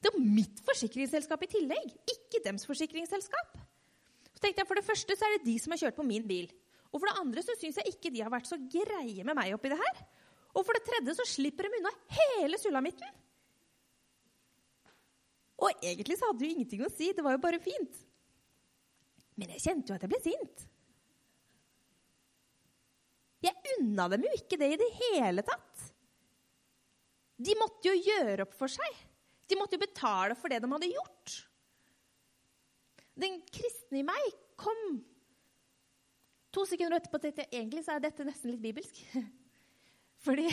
det 0.06 0.12
er 0.14 0.22
mitt 0.22 0.60
forsikringsselskap 0.68 1.48
i 1.48 1.50
tillegg. 1.50 1.94
Ikke 2.14 2.44
dems 2.46 2.68
forsikringsselskap. 2.70 3.56
Så 4.36 4.44
tenkte 4.44 4.62
jeg, 4.62 4.70
For 4.70 4.78
det 4.78 4.86
første 4.86 5.18
så 5.18 5.26
er 5.26 5.38
det 5.38 5.48
de 5.48 5.56
som 5.62 5.74
har 5.74 5.82
kjørt 5.82 5.98
på 5.98 6.06
min 6.06 6.28
bil. 6.30 6.52
Og 6.92 7.02
for 7.02 7.10
det 7.10 7.18
andre 7.24 7.42
så 7.44 7.56
syns 7.58 7.80
jeg 7.82 7.96
ikke 7.96 8.12
de 8.14 8.22
har 8.22 8.30
vært 8.32 8.48
så 8.48 8.60
greie 8.60 9.26
med 9.26 9.36
meg 9.36 9.56
oppi 9.56 9.72
det 9.74 9.80
her. 9.80 10.04
Og 10.56 10.64
for 10.64 10.78
det 10.78 10.86
tredje 10.86 11.18
så 11.18 11.26
slipper 11.28 11.68
de 11.68 11.80
unna 11.80 11.92
hele 12.20 12.60
sulamitten. 12.62 13.18
Og 15.66 15.82
egentlig 15.82 16.20
så 16.20 16.30
hadde 16.30 16.44
det 16.44 16.52
jo 16.52 16.56
ingenting 16.56 16.86
å 16.86 16.92
si. 16.94 17.10
Det 17.16 17.26
var 17.26 17.36
jo 17.36 17.42
bare 17.44 17.64
fint. 17.64 17.98
Men 19.40 19.56
jeg 19.56 19.66
kjente 19.66 19.92
jo 19.92 19.98
at 19.98 20.06
jeg 20.06 20.14
ble 20.14 20.22
sint. 20.24 20.68
Jeg 23.44 23.76
unna 23.80 24.08
dem 24.14 24.24
jo 24.26 24.38
ikke 24.38 24.60
det 24.62 24.72
i 24.76 24.80
det 24.80 24.92
hele 25.02 25.44
tatt. 25.48 25.90
De 27.36 27.58
måtte 27.60 27.90
jo 27.90 27.98
gjøre 27.98 28.46
opp 28.46 28.56
for 28.56 28.72
seg. 28.72 29.03
De 29.46 29.58
måtte 29.60 29.77
jo 29.77 29.84
betale 29.86 30.38
for 30.40 30.51
det 30.51 30.62
de 30.64 30.72
hadde 30.72 30.94
gjort. 30.94 31.36
Den 33.16 33.40
kristne 33.48 34.01
i 34.01 34.08
meg 34.08 34.31
kom 34.60 34.81
to 36.55 36.64
sekunder 36.68 36.98
etterpå 36.98 37.20
tenkte 37.20 37.44
jeg 37.44 37.60
egentlig 37.60 37.84
så 37.86 37.96
er 37.96 38.03
dette 38.03 38.25
nesten 38.27 38.53
litt 38.53 38.64
bibelsk. 38.64 39.01
Fordi 40.25 40.48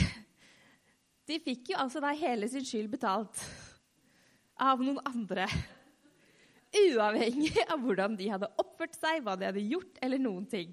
de 1.30 1.38
fikk 1.42 1.72
jo 1.72 1.78
altså 1.80 2.02
da 2.02 2.10
hele 2.18 2.48
sin 2.50 2.66
skyld 2.66 2.90
betalt 2.92 3.38
av 4.62 4.82
noen 4.82 5.00
andre. 5.08 5.46
Uavhengig 6.72 7.54
av 7.68 7.82
hvordan 7.82 8.16
de 8.18 8.30
hadde 8.32 8.50
oppført 8.60 8.96
seg, 8.96 9.22
hva 9.22 9.36
de 9.38 9.46
hadde 9.48 9.64
gjort, 9.64 9.98
eller 10.02 10.22
noen 10.22 10.46
ting. 10.50 10.72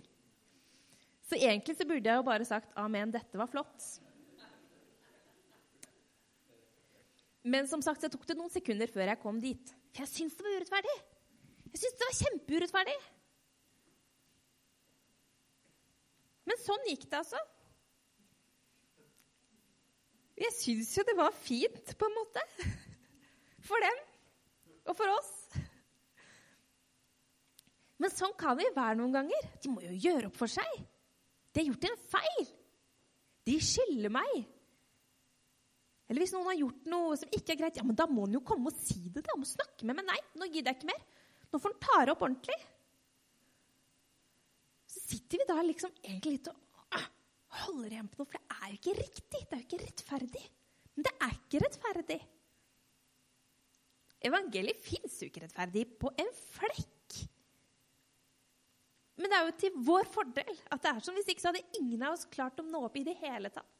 Så 1.29 1.37
egentlig 1.37 1.75
så 1.77 1.85
burde 1.85 2.09
jeg 2.09 2.17
jo 2.17 2.25
bare 2.25 2.47
sagt 2.47 2.71
'Amen, 2.73 3.11
dette 3.13 3.37
var 3.37 3.49
flott'. 3.51 3.99
Men 7.43 7.69
som 7.71 7.81
sagt, 7.83 8.01
så 8.03 8.09
tok 8.11 8.25
det 8.27 8.35
noen 8.37 8.51
sekunder 8.51 8.91
før 8.91 9.11
jeg 9.11 9.21
kom 9.21 9.39
dit. 9.43 9.71
For 9.93 10.03
jeg 10.03 10.11
syntes 10.11 10.37
det 10.37 10.45
var 10.45 10.57
urettferdig. 10.57 10.97
Jeg 11.69 11.81
syntes 11.83 11.99
det 12.01 12.09
var 12.09 12.19
kjempeurettferdig. 12.19 12.97
Men 16.49 16.61
sånn 16.63 16.85
gikk 16.89 17.05
det, 17.05 17.21
altså. 17.21 17.41
Jeg 20.39 20.55
syns 20.55 20.93
jo 20.97 21.03
det 21.07 21.17
var 21.19 21.35
fint, 21.35 21.95
på 21.99 22.07
en 22.07 22.15
måte. 22.15 22.45
For 23.69 23.85
dem 23.85 23.99
og 24.89 24.95
for 24.97 25.11
oss. 25.13 25.33
Men 27.99 28.13
sånn 28.13 28.33
kan 28.39 28.57
vi 28.57 28.65
være 28.73 28.97
noen 28.97 29.13
ganger. 29.13 29.49
De 29.61 29.69
må 29.69 29.83
jo 29.83 29.91
gjøre 29.93 30.29
opp 30.31 30.37
for 30.39 30.49
seg. 30.49 30.79
De 31.51 31.61
har 31.61 31.67
gjort 31.67 31.87
en 31.89 31.99
feil. 32.15 32.47
De 33.45 33.57
skylder 33.61 34.13
meg. 34.13 34.39
Eller 36.09 36.23
hvis 36.23 36.33
noen 36.33 36.49
har 36.49 36.57
gjort 36.57 36.87
noe 36.89 37.17
som 37.21 37.37
ikke 37.37 37.53
er 37.53 37.59
greit, 37.59 37.77
ja, 37.77 37.85
men 37.85 37.97
da 37.97 38.07
må 38.09 38.25
han 38.25 38.33
jo 38.33 38.41
komme 38.45 38.71
og 38.71 38.81
si 38.81 38.97
det. 39.13 39.21
da, 39.27 39.35
må 39.37 39.45
snakke 39.45 39.85
med 39.85 39.99
meg. 39.99 40.07
Nei, 40.09 40.19
nå 40.41 40.47
gidder 40.49 40.73
jeg 40.73 40.79
ikke 40.79 40.89
mer. 40.89 41.03
Nå 41.49 41.61
får 41.61 41.75
han 41.75 41.83
ta 41.85 41.97
det 42.01 42.13
opp 42.15 42.25
ordentlig. 42.25 42.57
Så 44.89 45.03
sitter 45.05 45.41
vi 45.41 45.47
da 45.51 45.59
liksom 45.61 45.93
egentlig 46.01 46.39
litt 46.39 46.49
og 46.49 46.97
ah, 46.97 47.05
holder 47.65 47.93
igjen 47.93 48.09
på 48.09 48.23
noe, 48.23 48.31
for 48.31 48.39
det 48.39 48.57
er 48.57 48.71
jo 48.71 48.79
ikke 48.79 48.97
riktig. 49.03 49.43
Det 49.43 49.53
er 49.53 49.61
jo 49.61 49.67
ikke 49.67 49.81
rettferdig. 49.83 50.45
Men 50.95 51.05
det 51.05 51.15
er 51.27 51.35
ikke 51.37 51.63
rettferdig. 51.65 52.19
Evangeliet 54.29 54.81
fins 54.83 55.21
jo 55.21 55.29
ikke 55.29 55.45
rettferdig 55.45 55.85
på 56.01 56.09
en 56.19 56.33
flekk. 56.57 57.19
Men 59.19 59.29
det 59.29 59.37
er 59.37 59.45
jo 59.45 59.57
til 59.61 59.77
vår 59.85 60.09
fordel 60.09 60.49
at 60.71 60.81
det 60.81 60.91
er 60.91 61.05
sånn. 61.05 61.17
Hvis 61.19 61.29
ikke 61.31 61.43
så 61.43 61.51
hadde 61.51 61.79
ingen 61.79 62.01
av 62.07 62.17
oss 62.17 62.25
klart 62.31 62.59
å 62.59 62.65
nå 62.65 62.81
opp 62.87 62.97
i 62.97 63.05
det 63.05 63.15
hele 63.21 63.51
tatt. 63.53 63.78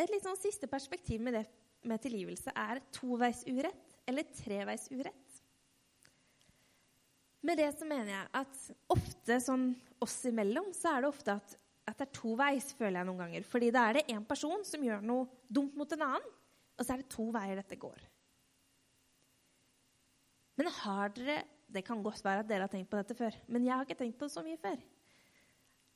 Et 0.00 0.08
litt 0.08 0.24
sånn 0.24 0.38
siste 0.40 0.68
perspektiv 0.70 1.20
med, 1.20 1.36
det, 1.36 1.44
med 1.84 2.00
tilgivelse 2.00 2.54
er 2.56 2.80
toveisurett 2.94 3.96
eller 4.08 4.28
treveisurett. 4.32 5.40
Med 7.44 7.56
det 7.60 7.70
så 7.72 7.88
mener 7.88 8.12
jeg 8.12 8.28
at 8.36 8.62
ofte 8.92 9.38
sånn 9.40 9.70
oss 10.04 10.18
imellom 10.28 10.70
så 10.76 10.94
er 10.94 11.04
det 11.04 11.10
ofte 11.10 11.36
at, 11.36 11.54
at 11.88 12.00
det 12.00 12.06
er 12.06 12.16
toveis, 12.16 12.70
føler 12.76 13.00
jeg 13.00 13.08
noen 13.08 13.22
ganger. 13.24 13.46
Fordi 13.48 13.70
da 13.72 13.86
er 13.88 13.98
det 13.98 14.08
én 14.12 14.24
person 14.28 14.64
som 14.66 14.84
gjør 14.84 15.04
noe 15.04 15.28
dumt 15.48 15.76
mot 15.76 15.96
en 15.96 16.06
annen, 16.08 16.32
og 16.76 16.84
så 16.84 16.94
er 16.94 17.02
det 17.02 17.12
to 17.12 17.28
veier 17.32 17.60
dette 17.60 17.80
går. 17.80 18.04
Men 20.60 20.68
har 20.82 21.16
dere 21.16 21.42
Det 21.70 21.84
kan 21.86 22.00
godt 22.02 22.24
være 22.24 22.42
at 22.42 22.48
dere 22.50 22.64
har 22.66 22.70
tenkt 22.72 22.88
på 22.90 22.98
dette 22.98 23.14
før, 23.14 23.36
men 23.46 23.62
jeg 23.62 23.70
har 23.70 23.86
ikke 23.86 24.00
tenkt 24.00 24.16
på 24.18 24.26
det 24.26 24.34
så 24.34 24.42
mye 24.42 24.58
før. 24.58 24.80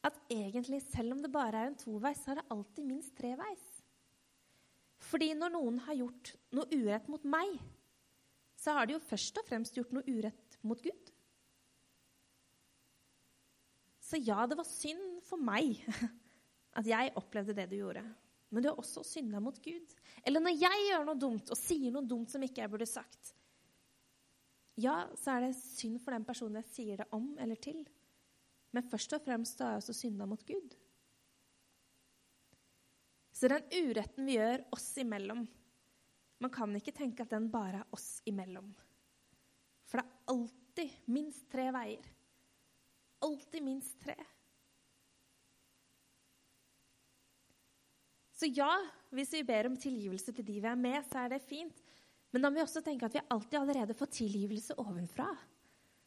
At 0.06 0.20
egentlig, 0.30 0.78
selv 0.86 1.16
om 1.16 1.22
det 1.24 1.32
bare 1.34 1.64
er 1.64 1.72
en 1.72 1.74
toveis, 1.80 2.20
så 2.22 2.30
er 2.30 2.38
det 2.38 2.44
alltid 2.54 2.86
minst 2.86 3.10
treveis. 3.18 3.64
Fordi 5.14 5.28
når 5.38 5.52
noen 5.54 5.76
har 5.86 5.94
gjort 5.94 6.32
noe 6.58 6.66
urett 6.74 7.06
mot 7.06 7.22
meg, 7.30 7.52
så 8.58 8.72
har 8.74 8.88
de 8.88 8.96
jo 8.96 9.04
først 9.06 9.36
og 9.38 9.46
fremst 9.46 9.76
gjort 9.78 9.92
noe 9.94 10.02
urett 10.10 10.56
mot 10.66 10.80
Gud. 10.82 11.12
Så 14.02 14.18
ja, 14.18 14.40
det 14.50 14.58
var 14.58 14.66
synd 14.66 15.22
for 15.22 15.38
meg 15.38 15.78
at 16.80 16.90
jeg 16.90 17.14
opplevde 17.20 17.54
det 17.54 17.68
du 17.70 17.76
gjorde. 17.78 18.02
Men 18.50 18.64
du 18.64 18.72
har 18.72 18.82
også 18.82 19.04
synda 19.06 19.38
mot 19.42 19.56
Gud. 19.62 19.94
Eller 20.26 20.42
når 20.42 20.58
jeg 20.58 20.84
gjør 20.88 21.06
noe 21.06 21.22
dumt 21.22 21.54
og 21.54 21.62
sier 21.62 21.94
noe 21.94 22.10
dumt 22.10 22.34
som 22.34 22.42
ikke 22.42 22.64
jeg 22.64 22.74
burde 22.74 22.90
sagt, 22.90 23.36
ja, 24.82 25.04
så 25.14 25.36
er 25.36 25.46
det 25.46 25.54
synd 25.60 26.00
for 26.02 26.10
den 26.10 26.26
personen 26.26 26.58
jeg 26.58 26.72
sier 26.72 27.04
det 27.04 27.06
om 27.14 27.36
eller 27.38 27.62
til. 27.62 27.84
Men 28.74 28.90
først 28.90 29.14
og 29.14 29.22
fremst 29.22 29.62
har 29.62 29.76
jeg 29.76 29.84
også 29.84 29.94
synda 29.94 30.26
mot 30.26 30.42
Gud. 30.42 30.74
Så 33.34 33.50
den 33.50 33.66
uretten 33.74 34.28
vi 34.28 34.38
gjør 34.38 34.62
oss 34.74 34.92
imellom 35.02 35.42
Man 36.42 36.52
kan 36.54 36.74
ikke 36.76 36.94
tenke 36.94 37.24
at 37.24 37.32
den 37.32 37.48
bare 37.50 37.80
er 37.82 37.94
oss 37.94 38.20
imellom. 38.28 38.68
For 39.88 40.00
det 40.00 40.04
er 40.04 40.32
alltid 40.34 40.96
minst 41.14 41.46
tre 41.50 41.68
veier. 41.72 42.08
Alltid 43.24 43.64
minst 43.64 43.96
tre. 44.02 44.16
Så 48.34 48.50
ja, 48.50 48.68
hvis 49.14 49.32
vi 49.32 49.44
ber 49.46 49.70
om 49.70 49.76
tilgivelse 49.78 50.34
til 50.34 50.44
de 50.44 50.58
vi 50.58 50.68
er 50.68 50.76
med, 50.76 51.00
så 51.06 51.22
er 51.22 51.32
det 51.32 51.44
fint. 51.46 51.78
Men 52.34 52.42
da 52.42 52.50
må 52.50 52.58
vi 52.58 52.64
også 52.66 52.82
tenke 52.84 53.06
at 53.06 53.14
vi 53.14 53.22
alltid 53.30 53.60
allerede 53.60 53.96
får 53.96 54.10
tilgivelse 54.18 54.76
ovenfra 54.82 55.30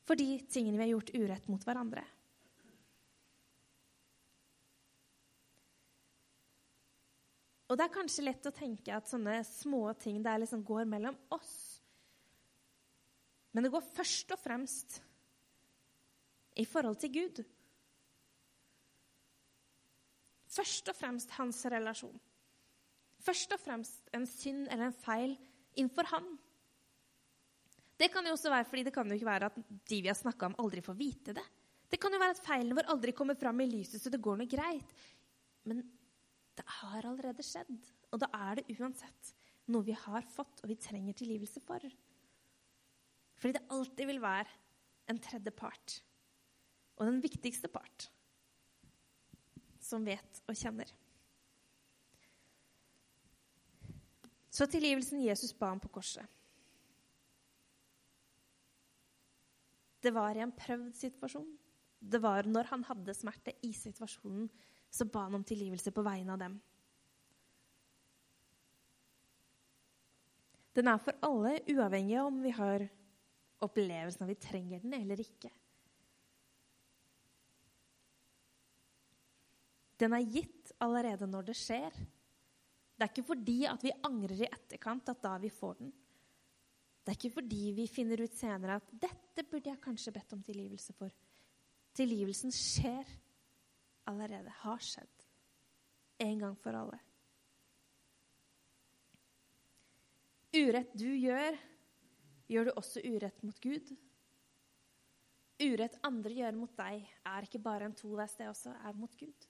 for 0.07 0.19
de 0.19 0.37
tingene 0.51 0.77
vi 0.77 0.85
har 0.85 0.93
gjort 0.93 1.13
urett 1.15 1.47
mot 1.51 1.63
hverandre. 1.65 2.03
Og 7.67 7.75
det 7.75 7.83
er 7.87 7.95
kanskje 7.97 8.23
lett 8.23 8.47
å 8.47 8.55
tenke 8.55 8.95
at 8.95 9.09
sånne 9.09 9.41
små 9.43 9.89
ting 9.99 10.21
det 10.23 10.37
liksom 10.43 10.63
går 10.67 10.87
mellom 10.87 11.17
oss. 11.35 11.81
Men 13.51 13.65
det 13.65 13.73
går 13.73 13.83
først 13.91 14.31
og 14.35 14.39
fremst 14.39 15.01
i 16.57 16.65
forhold 16.67 16.99
til 17.01 17.13
Gud. 17.13 17.43
Først 20.57 20.89
og 20.89 20.97
fremst 20.97 21.35
hans 21.37 21.59
relasjon. 21.69 22.15
Først 23.27 23.51
og 23.53 23.59
fremst 23.59 24.11
en 24.15 24.27
synd 24.29 24.69
eller 24.69 24.87
en 24.87 24.99
feil 25.03 25.35
innenfor 25.75 26.07
han. 26.13 26.27
Det 27.97 28.11
kan 28.13 28.25
jo 28.29 28.35
også 28.37 28.53
være 28.53 28.69
fordi 28.69 28.85
det 28.87 28.93
kan 28.93 29.09
jo 29.09 29.17
ikke 29.17 29.27
være 29.27 29.49
at 29.49 29.57
de 29.89 30.01
vi 30.05 30.09
har 30.09 30.17
snakka 30.17 30.51
om, 30.51 30.57
aldri 30.61 30.83
får 30.85 30.97
vite 30.97 31.35
det. 31.35 31.45
Det 31.89 31.99
kan 32.01 32.13
jo 32.13 32.21
være 32.21 32.35
at 32.35 32.43
feilene 32.45 32.77
våre 32.77 32.93
aldri 32.93 33.13
kommer 33.15 33.37
fram 33.39 33.61
i 33.63 33.69
lyset, 33.69 33.99
så 34.01 34.11
det 34.13 34.21
går 34.21 34.37
noe 34.39 34.49
greit. 34.51 34.91
Men 35.67 35.81
det 36.57 36.65
har 36.79 37.05
allerede 37.05 37.45
skjedd, 37.45 37.77
og 38.11 38.21
da 38.21 38.29
er 38.33 38.59
det 38.59 38.77
uansett 38.77 39.33
noe 39.71 39.85
vi 39.85 39.95
har 39.97 40.25
fått 40.31 40.63
og 40.63 40.71
vi 40.71 40.79
trenger 40.79 41.17
tilgivelse 41.17 41.61
for. 41.65 41.83
Fordi 43.37 43.57
det 43.57 43.65
alltid 43.73 44.09
vil 44.09 44.21
være 44.23 44.49
en 45.11 45.19
tredje 45.23 45.53
part, 45.55 45.99
og 46.97 47.05
den 47.07 47.19
viktigste 47.23 47.69
part, 47.71 48.07
som 49.79 50.07
vet 50.07 50.41
og 50.47 50.57
kjenner. 50.57 50.89
Så 54.49 54.65
tilgivelsen 54.65 55.21
Jesus 55.21 55.53
ba 55.53 55.69
om 55.69 55.79
på 55.79 55.91
korset. 55.99 56.25
Det 60.01 60.13
var 60.13 60.37
i 60.37 60.41
en 60.41 60.53
prøvd 60.55 60.95
situasjon. 60.97 61.47
Det 61.99 62.21
var 62.21 62.47
når 62.49 62.69
han 62.71 62.83
hadde 62.87 63.15
smerte 63.17 63.53
i 63.65 63.71
situasjonen, 63.75 64.49
så 64.89 65.05
ba 65.05 65.27
han 65.27 65.37
om 65.37 65.45
tilgivelse 65.45 65.91
på 65.93 66.05
vegne 66.05 66.33
av 66.33 66.41
dem. 66.41 66.57
Den 70.77 70.89
er 70.91 70.99
for 71.01 71.17
alle, 71.25 71.55
uavhengig 71.73 72.19
av 72.19 72.27
om 72.29 72.41
vi 72.43 72.51
har 72.53 72.83
opplevelsen 73.65 74.23
av 74.23 74.29
vi 74.29 74.37
trenger 74.37 74.83
den 74.83 74.93
eller 74.99 75.21
ikke. 75.23 75.49
Den 79.97 80.13
er 80.13 80.27
gitt 80.29 80.75
allerede 80.85 81.25
når 81.29 81.47
det 81.49 81.57
skjer. 81.57 81.95
Det 82.97 83.05
er 83.05 83.09
ikke 83.09 83.29
fordi 83.31 83.63
at 83.69 83.81
vi 83.85 83.95
angrer 84.05 84.43
i 84.43 84.49
etterkant 84.49 85.09
at 85.09 85.23
da 85.23 85.33
vi 85.41 85.49
får 85.53 85.79
den. 85.81 85.89
Det 87.01 87.13
er 87.13 87.17
ikke 87.17 87.37
fordi 87.39 87.63
vi 87.73 87.87
finner 87.89 88.21
ut 88.21 88.35
senere 88.35 88.77
at 88.77 88.89
'dette 88.91 89.45
burde 89.49 89.69
jeg 89.69 89.81
kanskje 89.81 90.13
bedt 90.13 90.33
om 90.33 90.43
tilgivelse 90.43 90.93
for'. 90.93 91.13
Tilgivelsen 91.93 92.51
skjer 92.51 93.07
allerede, 94.09 94.53
har 94.63 94.83
skjedd. 94.83 95.27
En 96.23 96.39
gang 96.39 96.57
for 96.59 96.77
alle. 96.77 96.99
Urett 100.57 100.93
du 100.97 101.09
gjør, 101.11 101.57
gjør 102.49 102.69
du 102.69 102.71
også 102.79 103.03
urett 103.05 103.43
mot 103.45 103.59
Gud. 103.61 103.91
Urett 105.61 105.99
andre 106.05 106.33
gjør 106.33 106.57
mot 106.57 106.73
deg, 106.77 107.05
er 107.25 107.45
ikke 107.45 107.61
bare 107.61 107.89
en 107.89 107.95
toveis, 107.97 108.35
det 108.37 108.49
også 108.49 108.73
er 108.87 108.97
mot 108.97 109.13
Gud. 109.19 109.47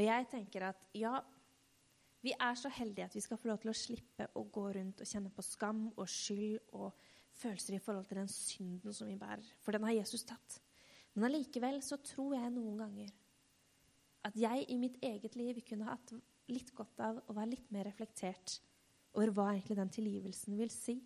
Og 0.00 0.04
jeg 0.06 0.26
tenker 0.32 0.64
at 0.70 0.84
ja, 0.96 1.18
vi 2.24 2.32
er 2.32 2.54
så 2.56 2.70
heldige 2.72 3.04
at 3.04 3.14
vi 3.14 3.20
skal 3.20 3.36
få 3.36 3.50
lov 3.50 3.58
til 3.60 3.72
å 3.72 3.76
slippe 3.76 4.30
å 4.36 4.46
gå 4.52 4.62
rundt 4.76 5.02
og 5.04 5.08
kjenne 5.08 5.32
på 5.34 5.44
skam 5.44 5.86
og 5.90 6.08
skyld 6.08 6.72
og 6.72 6.94
følelser 7.40 7.76
i 7.76 7.82
forhold 7.82 8.06
til 8.08 8.20
den 8.20 8.30
synden 8.30 8.94
som 8.96 9.08
vi 9.08 9.18
bærer. 9.18 9.46
For 9.64 9.74
den 9.74 9.86
har 9.86 9.96
Jesus 9.96 10.24
tatt. 10.28 10.60
Men 11.14 11.26
allikevel 11.30 11.80
så 11.82 11.98
tror 12.04 12.36
jeg 12.36 12.52
noen 12.54 12.78
ganger 12.78 13.14
at 14.28 14.36
jeg 14.36 14.66
i 14.68 14.76
mitt 14.80 14.98
eget 15.02 15.36
liv 15.38 15.62
kunne 15.66 15.88
hatt 15.88 16.12
litt 16.50 16.74
godt 16.76 17.00
av 17.02 17.22
å 17.24 17.36
være 17.36 17.54
litt 17.54 17.70
mer 17.72 17.88
reflektert 17.88 18.58
over 19.16 19.32
hva 19.34 19.48
egentlig 19.54 19.78
den 19.78 19.92
tilgivelsen 19.94 20.58
vil 20.58 20.70
si. 20.72 20.96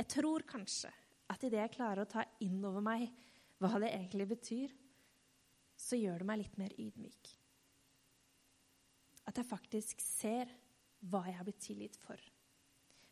Jeg 0.00 0.08
tror 0.12 0.44
kanskje 0.48 0.90
at 1.30 1.44
idet 1.46 1.62
jeg 1.62 1.74
klarer 1.76 2.04
å 2.04 2.10
ta 2.10 2.24
inn 2.44 2.60
over 2.66 2.84
meg 2.84 3.08
hva 3.60 3.74
det 3.82 3.92
egentlig 3.92 4.26
betyr, 4.30 4.72
så 5.76 5.98
gjør 5.98 6.22
det 6.22 6.28
meg 6.28 6.42
litt 6.42 6.56
mer 6.60 6.72
ydmyk. 6.80 7.30
At 9.28 9.40
jeg 9.40 9.48
faktisk 9.48 10.02
ser 10.04 10.50
hva 11.08 11.22
jeg 11.28 11.36
har 11.38 11.46
blitt 11.46 11.62
tilgitt 11.64 11.98
for. 12.00 12.20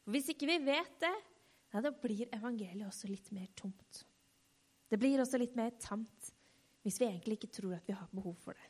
Hvis 0.09 0.31
ikke 0.33 0.49
vi 0.49 0.57
vet 0.65 0.95
det, 1.03 1.15
ja, 1.75 1.83
da 1.85 1.93
blir 1.93 2.31
evangeliet 2.33 2.87
også 2.89 3.11
litt 3.11 3.29
mer 3.37 3.51
tomt. 3.59 4.03
Det 4.89 4.97
blir 5.01 5.21
også 5.21 5.41
litt 5.41 5.57
mer 5.59 5.75
tamt 5.81 6.33
hvis 6.87 6.97
vi 7.03 7.09
egentlig 7.11 7.37
ikke 7.37 7.51
tror 7.53 7.75
at 7.77 7.89
vi 7.89 7.97
har 7.97 8.09
behov 8.15 8.37
for 8.41 8.57
det. 8.57 8.69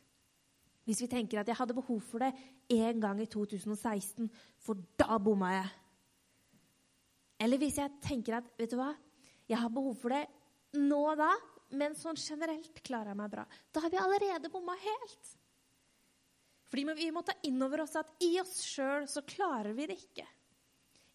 Hvis 0.89 1.03
vi 1.05 1.11
tenker 1.13 1.39
at 1.39 1.51
jeg 1.51 1.59
hadde 1.59 1.77
behov 1.77 2.01
for 2.03 2.25
det 2.25 2.33
en 2.75 3.03
gang 3.03 3.21
i 3.21 3.29
2016, 3.31 4.27
for 4.65 4.81
da 4.99 5.19
bomma 5.23 5.53
jeg. 5.53 5.69
Eller 7.45 7.61
hvis 7.61 7.77
jeg 7.79 8.01
tenker 8.03 8.39
at 8.41 8.49
vet 8.59 8.73
du 8.73 8.79
hva, 8.81 8.91
jeg 9.47 9.61
har 9.61 9.71
behov 9.71 9.95
for 10.01 10.17
det 10.17 10.25
nå 10.81 10.99
og 11.13 11.21
da, 11.21 11.31
men 11.79 11.95
sånn 11.97 12.19
generelt 12.19 12.81
klarer 12.83 13.13
jeg 13.13 13.21
meg 13.21 13.31
bra. 13.37 13.45
Da 13.71 13.85
har 13.85 13.93
vi 13.93 14.01
allerede 14.01 14.51
bomma 14.51 14.75
helt. 14.81 15.37
Fordi 16.69 16.85
vi 16.99 17.13
må 17.15 17.23
ta 17.25 17.37
inn 17.49 17.61
over 17.65 17.85
oss 17.85 17.95
at 18.01 18.11
i 18.25 18.35
oss 18.41 18.59
sjøl 18.65 19.07
så 19.09 19.23
klarer 19.29 19.77
vi 19.77 19.87
det 19.89 20.01
ikke. 20.01 20.27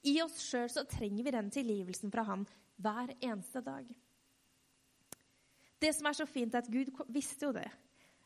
I 0.03 0.17
oss 0.23 0.41
sjøl 0.43 0.67
så 0.71 0.83
trenger 0.89 1.23
vi 1.23 1.33
den 1.35 1.51
tilgivelsen 1.53 2.11
fra 2.11 2.25
Han 2.27 2.43
hver 2.83 3.13
eneste 3.19 3.61
dag. 3.63 3.87
Det 5.79 5.91
som 5.95 6.07
er 6.07 6.17
så 6.17 6.27
fint, 6.27 6.53
er 6.55 6.63
at 6.63 6.71
Gud 6.71 6.91
visste 7.11 7.47
jo 7.47 7.55
det. 7.55 7.67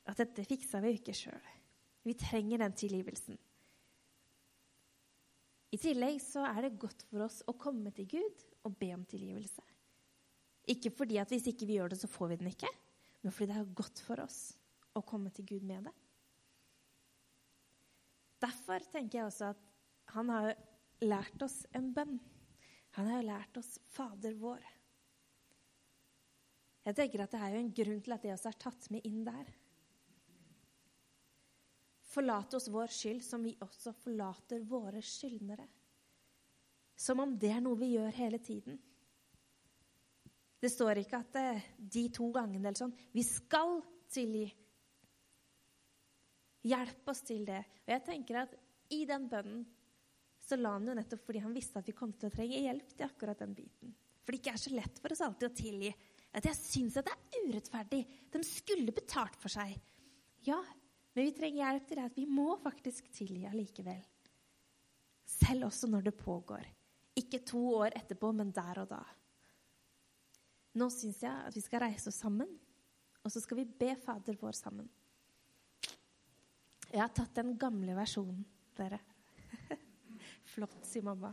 At 0.08 0.20
dette 0.22 0.46
fiksa 0.46 0.82
vi 0.82 0.96
ikke 0.98 1.16
sjøl. 1.18 1.54
Vi 2.06 2.16
trenger 2.18 2.62
den 2.62 2.76
tilgivelsen. 2.78 3.38
I 5.74 5.80
tillegg 5.82 6.22
så 6.24 6.46
er 6.48 6.64
det 6.64 6.78
godt 6.80 7.04
for 7.10 7.26
oss 7.26 7.42
å 7.50 7.58
komme 7.60 7.92
til 7.96 8.08
Gud 8.14 8.46
og 8.66 8.78
be 8.80 8.94
om 8.96 9.04
tilgivelse. 9.10 9.64
Ikke 10.72 10.92
fordi 10.96 11.18
at 11.20 11.32
hvis 11.32 11.50
ikke 11.52 11.68
vi 11.68 11.76
gjør 11.78 11.92
det, 11.92 12.00
så 12.00 12.10
får 12.12 12.32
vi 12.32 12.38
den 12.40 12.52
ikke, 12.52 12.72
men 13.24 13.34
fordi 13.36 13.52
det 13.52 13.60
er 13.60 13.76
godt 13.76 14.02
for 14.06 14.24
oss 14.24 14.40
å 14.96 15.04
komme 15.08 15.32
til 15.36 15.48
Gud 15.50 15.68
med 15.68 15.90
det. 15.90 15.94
Derfor 18.44 18.86
tenker 18.92 19.20
jeg 19.20 19.28
også 19.28 19.52
at 19.52 19.64
han 20.14 20.32
har 20.32 20.52
lært 21.06 21.42
oss 21.46 21.62
en 21.78 21.92
bønn. 21.94 22.18
Han 22.98 23.12
har 23.12 23.26
lært 23.26 23.60
oss 23.60 23.78
Fader 23.94 24.34
vår. 24.40 24.64
Jeg 26.88 26.96
tenker 26.96 27.24
at 27.24 27.32
Det 27.32 27.40
er 27.44 27.54
jo 27.54 27.62
en 27.62 27.74
grunn 27.76 28.02
til 28.02 28.16
at 28.16 28.24
det 28.24 28.34
også 28.34 28.50
er 28.50 28.62
tatt 28.64 28.90
med 28.96 29.06
inn 29.06 29.24
der. 29.28 29.50
Forlat 32.08 32.54
oss 32.58 32.70
vår 32.72 32.94
skyld, 32.96 33.22
som 33.22 33.44
vi 33.44 33.58
også 33.62 33.92
forlater 33.94 34.64
våre 34.66 35.02
skyldnere. 35.04 35.68
Som 36.98 37.20
om 37.22 37.36
det 37.38 37.52
er 37.54 37.62
noe 37.62 37.78
vi 37.78 37.92
gjør 37.94 38.16
hele 38.16 38.40
tiden. 38.42 38.80
Det 40.58 40.72
står 40.74 41.04
ikke 41.04 41.20
at 41.20 41.36
det, 41.36 41.50
de 41.78 42.08
to 42.10 42.32
gangene 42.34 42.72
eller 42.72 42.80
sånn 42.80 42.96
Vi 43.14 43.22
skal 43.22 43.78
tilgi. 44.10 44.48
Hjelp 46.68 47.12
oss 47.12 47.22
til 47.28 47.46
det. 47.46 47.62
Og 47.86 47.94
jeg 47.94 48.06
tenker 48.08 48.42
at 48.42 48.56
i 48.96 49.04
den 49.06 49.28
bønnen 49.30 49.66
så 50.48 50.56
la 50.56 50.78
han 50.78 50.88
jo 50.88 50.96
nettopp 50.96 51.26
fordi 51.28 51.42
han 51.44 51.56
visste 51.56 51.82
at 51.82 51.88
vi 51.90 51.96
kom 51.96 52.14
til 52.16 52.30
å 52.30 52.34
trenge 52.34 52.60
hjelp 52.64 52.94
til 52.96 53.08
akkurat 53.08 53.42
den 53.44 53.56
biten. 53.58 53.92
For 54.24 54.32
det 54.32 54.40
ikke 54.40 54.54
er 54.56 54.62
så 54.62 54.72
lett 54.76 55.02
for 55.04 55.12
oss 55.12 55.24
alltid 55.26 55.50
å 55.50 55.56
tilgi. 55.56 55.92
At 56.36 56.48
jeg 56.48 56.60
syns 56.60 56.98
at 57.00 57.08
det 57.08 57.16
er 57.16 57.48
urettferdig. 57.48 58.00
De 58.32 58.42
skulle 58.48 58.96
betalt 58.96 59.36
for 59.42 59.52
seg. 59.52 59.74
Ja, 60.48 60.60
men 61.16 61.28
vi 61.28 61.34
trenger 61.36 61.64
hjelp 61.64 61.88
til 61.90 62.00
det 62.00 62.08
at 62.08 62.20
vi 62.20 62.26
må 62.30 62.56
faktisk 62.64 63.10
tilgi 63.16 63.44
allikevel. 63.50 64.04
Selv 65.28 65.68
også 65.68 65.90
når 65.92 66.08
det 66.08 66.16
pågår. 66.20 66.68
Ikke 67.18 67.42
to 67.44 67.64
år 67.82 67.98
etterpå, 67.98 68.32
men 68.36 68.54
der 68.56 68.84
og 68.84 68.92
da. 68.92 69.02
Nå 70.78 70.88
syns 70.94 71.24
jeg 71.26 71.34
at 71.50 71.56
vi 71.56 71.64
skal 71.66 71.82
reise 71.88 72.12
oss 72.12 72.22
sammen, 72.22 72.52
og 73.24 73.34
så 73.34 73.42
skal 73.44 73.60
vi 73.60 73.68
be 73.80 73.92
Fader 74.00 74.38
vår 74.40 74.56
sammen. 74.56 74.88
Jeg 76.88 77.02
har 77.02 77.12
tatt 77.12 77.36
den 77.36 77.58
gamle 77.60 77.98
versjonen, 77.98 78.46
dere. 78.78 79.02
Flott, 80.58 80.78
sier 80.90 81.06
mamma. 81.06 81.30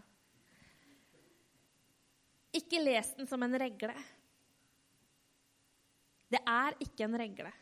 Ikke 2.54 2.82
les 2.82 3.14
den 3.16 3.26
som 3.26 3.40
en 3.42 3.56
regle. 3.56 3.94
Det 6.28 6.40
er 6.44 6.76
ikke 6.84 7.06
en 7.06 7.16
regle. 7.16 7.52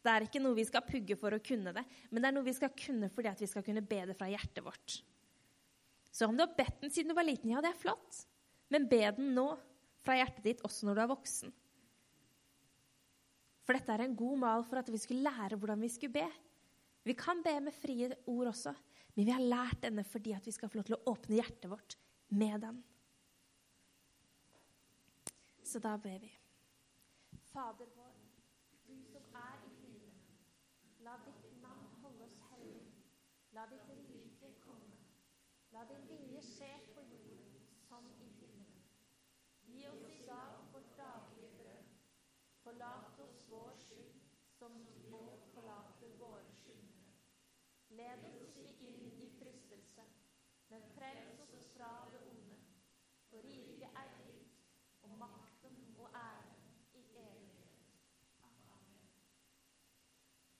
Det 0.00 0.12
er 0.12 0.26
ikke 0.26 0.42
noe 0.42 0.56
vi 0.56 0.66
skal 0.68 0.84
pugge 0.84 1.16
for 1.16 1.32
å 1.32 1.40
kunne 1.44 1.72
det, 1.76 1.82
men 2.10 2.20
det 2.20 2.28
er 2.28 2.36
noe 2.36 2.46
vi 2.46 2.54
skal 2.56 2.72
kunne 2.76 3.08
fordi 3.12 3.32
vi 3.40 3.48
skal 3.48 3.64
kunne 3.64 3.84
be 3.84 4.02
det 4.10 4.16
fra 4.16 4.28
hjertet 4.28 4.60
vårt. 4.64 5.00
Så 6.12 6.28
om 6.28 6.36
du 6.36 6.44
har 6.44 6.52
bedt 6.56 6.80
den 6.84 6.92
siden 6.92 7.12
du 7.12 7.16
var 7.16 7.24
liten, 7.24 7.52
ja, 7.52 7.62
det 7.64 7.72
er 7.72 7.80
flott. 7.80 8.22
Men 8.72 8.88
be 8.90 9.02
den 9.16 9.32
nå 9.36 9.46
fra 10.04 10.16
hjertet 10.18 10.44
ditt 10.44 10.62
også 10.66 10.88
når 10.88 10.96
du 10.96 11.02
er 11.04 11.10
voksen. 11.14 11.56
For 13.64 13.76
dette 13.76 13.96
er 13.96 14.04
en 14.04 14.16
god 14.18 14.40
mal 14.40 14.64
for 14.66 14.80
at 14.80 14.88
vi 14.92 15.00
skulle 15.00 15.24
lære 15.24 15.56
hvordan 15.60 15.80
vi 15.80 15.92
skulle 15.92 16.16
be. 16.20 16.28
Vi 17.06 17.16
kan 17.16 17.40
be 17.44 17.56
med 17.64 17.76
frie 17.76 18.10
ord 18.28 18.50
også, 18.50 18.74
men 19.14 19.26
vi 19.26 19.34
har 19.34 19.42
lært 19.42 19.82
denne 19.84 20.04
fordi 20.06 20.34
at 20.36 20.46
vi 20.46 20.54
skal 20.54 20.70
få 20.70 20.80
lov 20.80 20.88
til 20.88 20.96
å 20.98 21.02
åpne 21.12 21.38
hjertet 21.40 21.68
vårt 21.70 21.96
med 22.30 22.62
den. 22.64 22.80
Så 25.66 25.82
da 25.82 25.96
ber 26.02 26.18
vi. 26.22 26.30
Fader 27.52 27.90
vår, 27.96 28.14
du 28.86 28.96
som 29.10 29.36
er 29.38 29.58
i 29.66 29.72
himmelen. 29.80 30.16
La 31.06 31.16
ditt 31.26 31.46
navn 31.62 31.92
holde 32.02 32.26
oss 32.26 32.38
hellig. 32.50 32.86
La 33.54 33.66
ditt 33.70 33.89